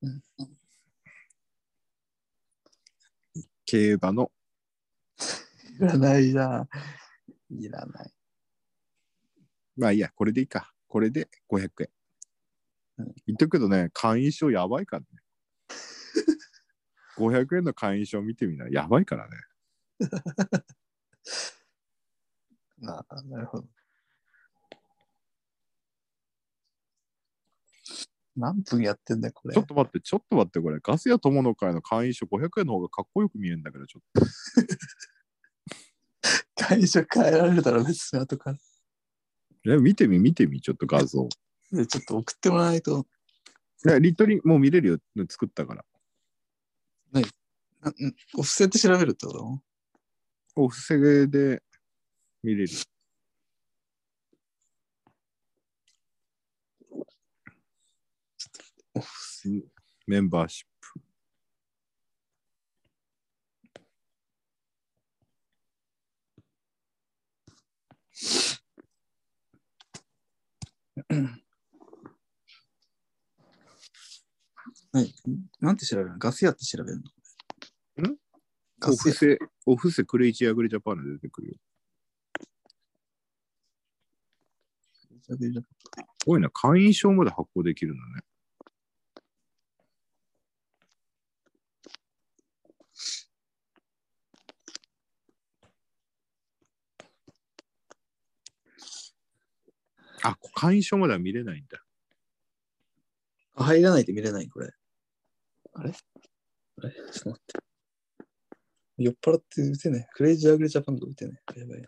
[0.01, 0.21] うん
[3.65, 4.31] 競馬の
[5.77, 6.67] いらないな。
[7.49, 8.13] いらない。
[9.75, 10.73] まあいいや、これでいいか。
[10.87, 11.96] これで500円。
[12.97, 15.07] うん言っとくけどね、会員証やばいからね。
[17.17, 18.67] 500円の会員証見てみな。
[18.69, 19.35] やばいからね。
[22.79, 23.67] なあ、なるほど。
[28.35, 29.61] 何分やってんだよ、これちょ。
[29.61, 30.79] っと待って、ちょっと待って、これ。
[30.79, 34.21] ガス屋友の会の会員証500円の方がかっこよく見えるんだけど、ちょっと。
[36.55, 38.57] 会社変えられるだろ、別に後から。
[39.73, 41.27] え見てみ、見てみ、ちょっと画像。
[41.71, 43.05] でちょっと送ってもらわないと。
[43.85, 44.97] いやリットリもう見れるよ。
[45.29, 45.85] 作ったから。
[47.11, 49.61] なうんお布施って調べるってこと？
[50.55, 51.61] お布施で
[52.43, 52.69] 見れる。
[58.95, 59.65] お布施
[60.07, 60.99] メンバーシップ。
[74.97, 75.13] はい。
[75.59, 76.17] なんて調べるの？
[76.17, 77.03] ガス屋って調べる
[77.97, 78.09] の？
[78.09, 78.17] ん？
[78.79, 79.11] ガス屋。
[79.11, 81.53] お布施、お布施クレイジーアグリジャパンで出てくるよ。
[85.21, 85.37] す
[86.25, 88.21] ごいな、会員証まで発行できるんだね。
[100.23, 101.83] あ、会員証までは見れないんだ。
[103.53, 104.71] あ入らないと見れない、これ。
[105.79, 105.91] あれ？
[105.91, 106.91] あれ？
[106.91, 107.59] ちょっと待って。
[108.97, 110.07] 酔っ払って打てない。
[110.11, 111.41] クレイジーアグレジャパンが打てない。
[111.55, 111.81] やばい。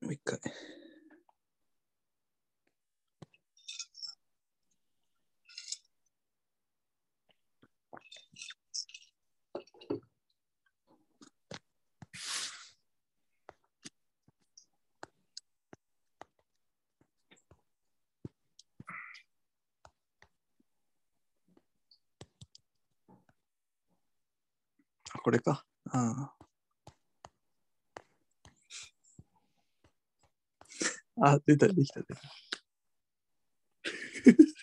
[0.00, 0.40] もう一回。
[25.28, 25.66] これか。
[25.90, 26.32] あ
[31.20, 31.32] あ。
[31.34, 32.20] あ、出た、できた、出た。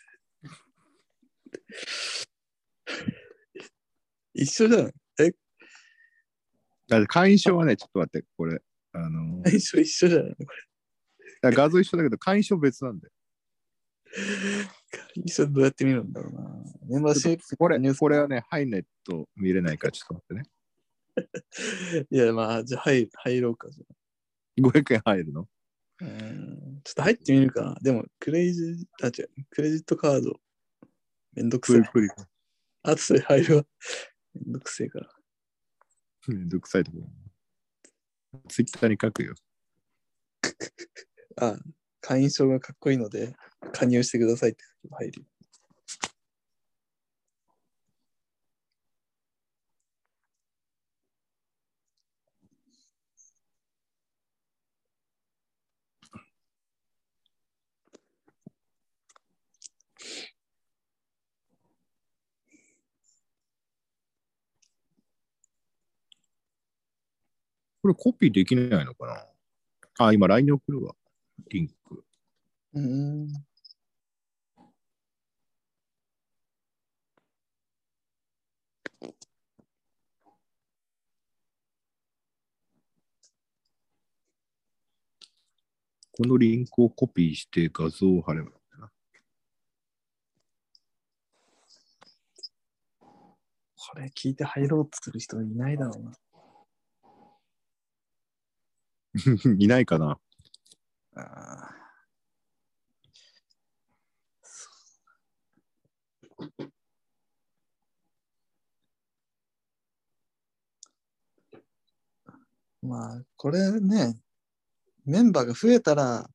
[4.34, 4.92] 一緒じゃん。
[5.22, 5.36] え、
[6.88, 8.60] だって会員証はね、ちょっと待って、これ、
[8.94, 10.54] あのー、一緒一緒じゃないこだか
[11.44, 13.14] ら画像一緒だけど、会員証別なんだよ。
[15.16, 15.24] れ。
[15.24, 16.42] 一緒どうやって見るんだろうな。
[16.88, 20.55] メンバーシップこれこれはね、ハイネット見れないから、ちょっと待ってね。
[22.10, 23.70] いや、まあ、じゃあ入入ろうか。
[23.70, 23.84] じ
[24.62, 25.48] 500円入るの？
[26.02, 27.76] うんちょっと入ってみるかな。
[27.82, 30.40] でも、クレイジー、あ、違う、クレジットカード、
[31.34, 31.82] めんどくせえ。
[31.82, 32.10] クリ
[32.84, 33.66] あとそれ入るわ。
[34.34, 35.10] めんどくせえから。
[36.28, 37.08] めんどくさいところ。
[38.50, 39.36] ツイッターに書くよ。
[41.38, 41.58] あ、
[42.02, 43.34] 会員証がかっこいいので、
[43.72, 45.26] 加入してくださいって入る。
[67.86, 69.28] これコピーできないのかな？
[70.08, 70.96] あ、今 LINE に送るわ。
[71.52, 72.04] リンク。
[72.74, 73.28] う。
[86.12, 88.90] このリンクをコピーして画像を貼ればな。
[93.00, 96.14] これ聞いて入ろうとする人いないだろうな。
[99.60, 100.20] いないかな。
[112.82, 114.20] まあ、これね、
[115.06, 116.30] メンバーが増えたら、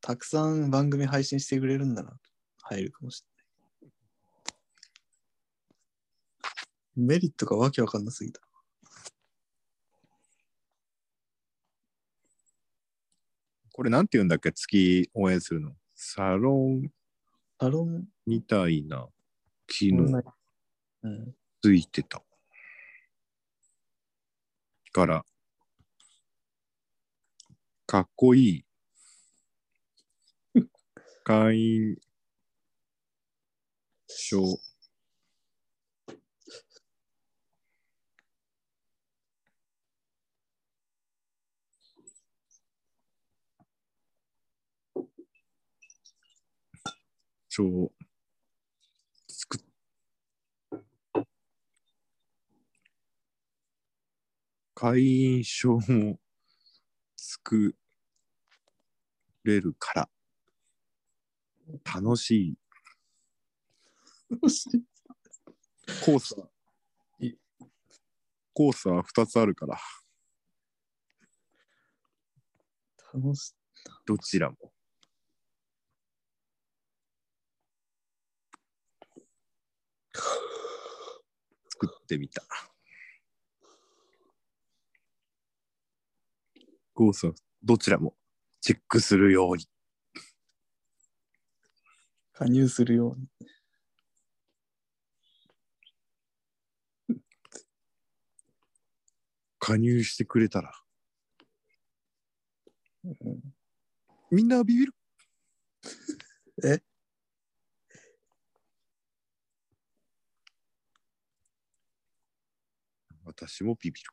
[0.00, 2.16] たくさん番組配信してくれるんなら
[2.62, 3.24] 入るかもし
[3.82, 3.88] れ
[7.02, 7.08] ない。
[7.08, 8.43] メリットがわけわかんなすぎた。
[13.74, 14.52] これなんて言うんだっけ？
[14.52, 15.72] 月応援するの。
[15.96, 16.90] サロン？
[17.60, 19.08] サロンみたいな
[19.66, 20.22] 機能
[21.02, 21.34] うん。
[21.60, 22.22] ついてた。
[24.92, 25.24] から、
[27.86, 28.64] かっこいい。
[31.24, 31.96] 会員
[34.08, 34.58] 証。
[47.54, 47.92] 証。
[49.28, 49.58] つく
[54.74, 56.18] 会員証も
[57.16, 57.76] 作
[59.44, 60.08] れるから。
[61.94, 62.58] 楽しい。
[66.04, 66.48] コースは
[68.52, 69.78] コースは2つあるから。
[73.14, 73.54] 楽し
[74.06, 74.73] どちらも
[81.68, 82.42] 作ってみた。
[86.92, 88.14] コースはどちらも
[88.60, 89.66] チェックするように。
[92.32, 93.16] 加入するよう
[97.08, 97.16] に。
[99.58, 100.72] 加入してくれたら。
[103.04, 103.40] うん。
[104.30, 104.94] みんなビビる？
[106.64, 106.82] え？
[113.36, 114.10] 私もビビる。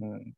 [0.00, 0.36] うん。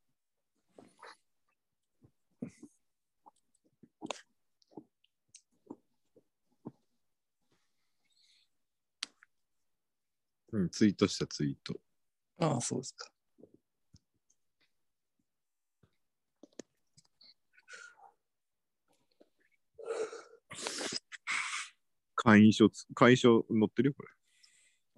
[10.53, 11.81] うん、ツイートしたツイート。
[12.39, 13.11] ああ、そうですか。
[22.23, 24.03] 会員証つ、会員証載ってるよ、こ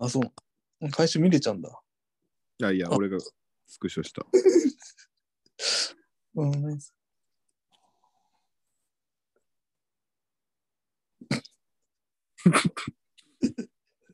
[0.05, 0.91] あ、そう。
[0.91, 1.68] 回収見れちゃうんだ。
[2.59, 2.66] れ。
[2.66, 3.18] いやいや、あ俺が
[3.66, 4.27] スクショした。
[6.35, 6.79] うん。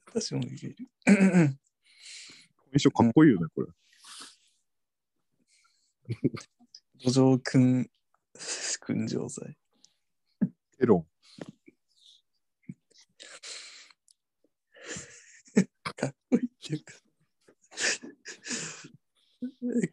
[0.05, 0.77] 私も見れる。
[1.07, 1.15] 会
[2.75, 3.69] 員証かっこいいよね、これ。
[7.01, 7.91] 土壌くん、
[8.81, 9.57] 訓浄剤。
[10.81, 11.07] エロン。
[15.95, 16.95] かっこいいっていうか。
[19.85, 19.93] え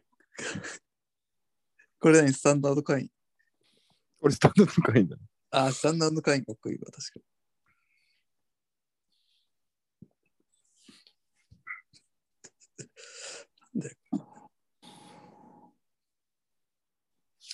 [1.98, 2.32] これ何？
[2.32, 3.10] スタンダード会員？
[4.20, 5.22] これスタンダード会員だね。
[5.50, 7.36] あ、スタンダード会員かっこいいわ、確かに。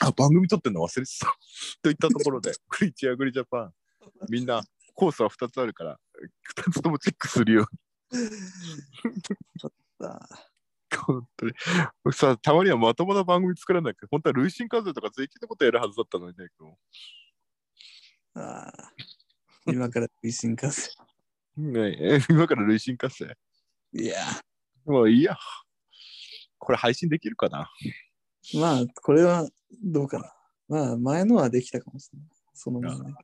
[0.01, 1.36] あ、番組撮ってんの忘れてた。
[1.80, 3.74] といったところで、 クリチアグリジャパン、
[4.28, 4.62] みんな
[4.95, 6.01] コースは2つあるから、
[6.57, 7.82] 2つともチェックするように。
[10.01, 10.29] あ
[11.07, 11.53] 本当に。
[12.13, 16.75] さ、たまにはまともな番組作らなきゃ、本当は累進課税とか税金のことやるはずだったのにね、今
[18.35, 18.73] あ
[19.67, 20.97] 今から推進化す
[21.57, 23.37] 日ねえ 今から累進課税。
[23.93, 24.19] いや、
[24.85, 25.37] もういいや。
[26.59, 27.71] これ配信できるかな？
[28.55, 29.49] まあ、これは
[29.83, 30.35] どうかな。
[30.69, 32.29] まあ、前のはできたかもしれない。
[32.55, 33.15] そのままね。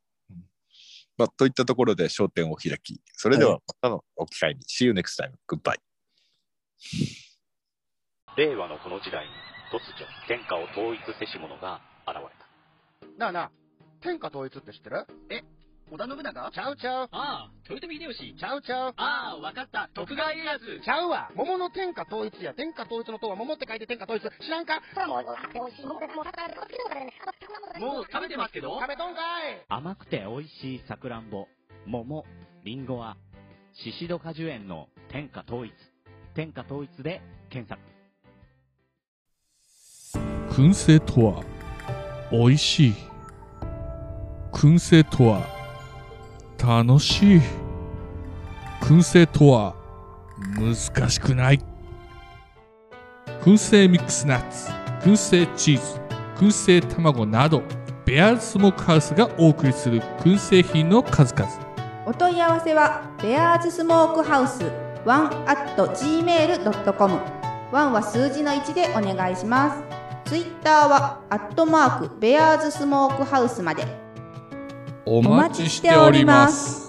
[1.19, 5.33] まあ、といったところで焦点を開き、それではまたのお機会に、See you next time.
[5.49, 5.75] Goodbye.
[8.37, 9.33] 令和のこの時代に
[9.73, 13.19] 突如天下を統一せし者が現れた。
[13.19, 13.51] なあなあ、
[14.01, 15.07] 天下統一って知ってる？
[15.91, 16.51] 織田信長？
[16.53, 17.09] ちゃうちゃう。
[17.13, 18.37] ああ、豊臣秀吉。
[18.39, 18.95] ちゃうちゃう。
[18.97, 19.89] ああ、わかった。
[19.95, 20.81] 徳川家康。
[20.85, 21.31] ちゃうわ。
[21.35, 22.53] 桃の天下統一や。
[22.53, 24.23] 天下統一の塔は桃って書いて天下統一。
[24.45, 24.83] 知らんか？
[27.79, 31.47] もう食べてますけど食べとんかい甘くて美味しいさくらんぼ、
[31.87, 32.25] 桃、
[32.65, 33.17] りんごは、
[33.73, 35.73] シシド果樹園の天下統一。
[36.35, 37.81] 天下統一で検索。
[40.53, 41.45] 燻製とは
[42.31, 42.95] 美味しい
[44.53, 45.58] 燻製とは
[46.59, 47.41] 楽しい。
[48.81, 49.75] 燻製とは
[50.57, 51.61] 難しくない。
[53.43, 54.71] 燻製ミックスナッツ
[55.03, 56.01] 燻製チーズ
[56.37, 57.63] 燻製卵など
[58.05, 61.51] ベアーズスモークハウスがお送りする燻製品の数々。
[62.07, 64.65] お問い合わせはベアーズスモークハウス
[65.05, 67.21] 1 at gmail.com
[67.71, 70.31] 1は数字の1でお願いします。
[70.31, 74.08] ツイッターはアットマークベアーズスモークハウスまで。
[75.11, 76.88] お待ちしております。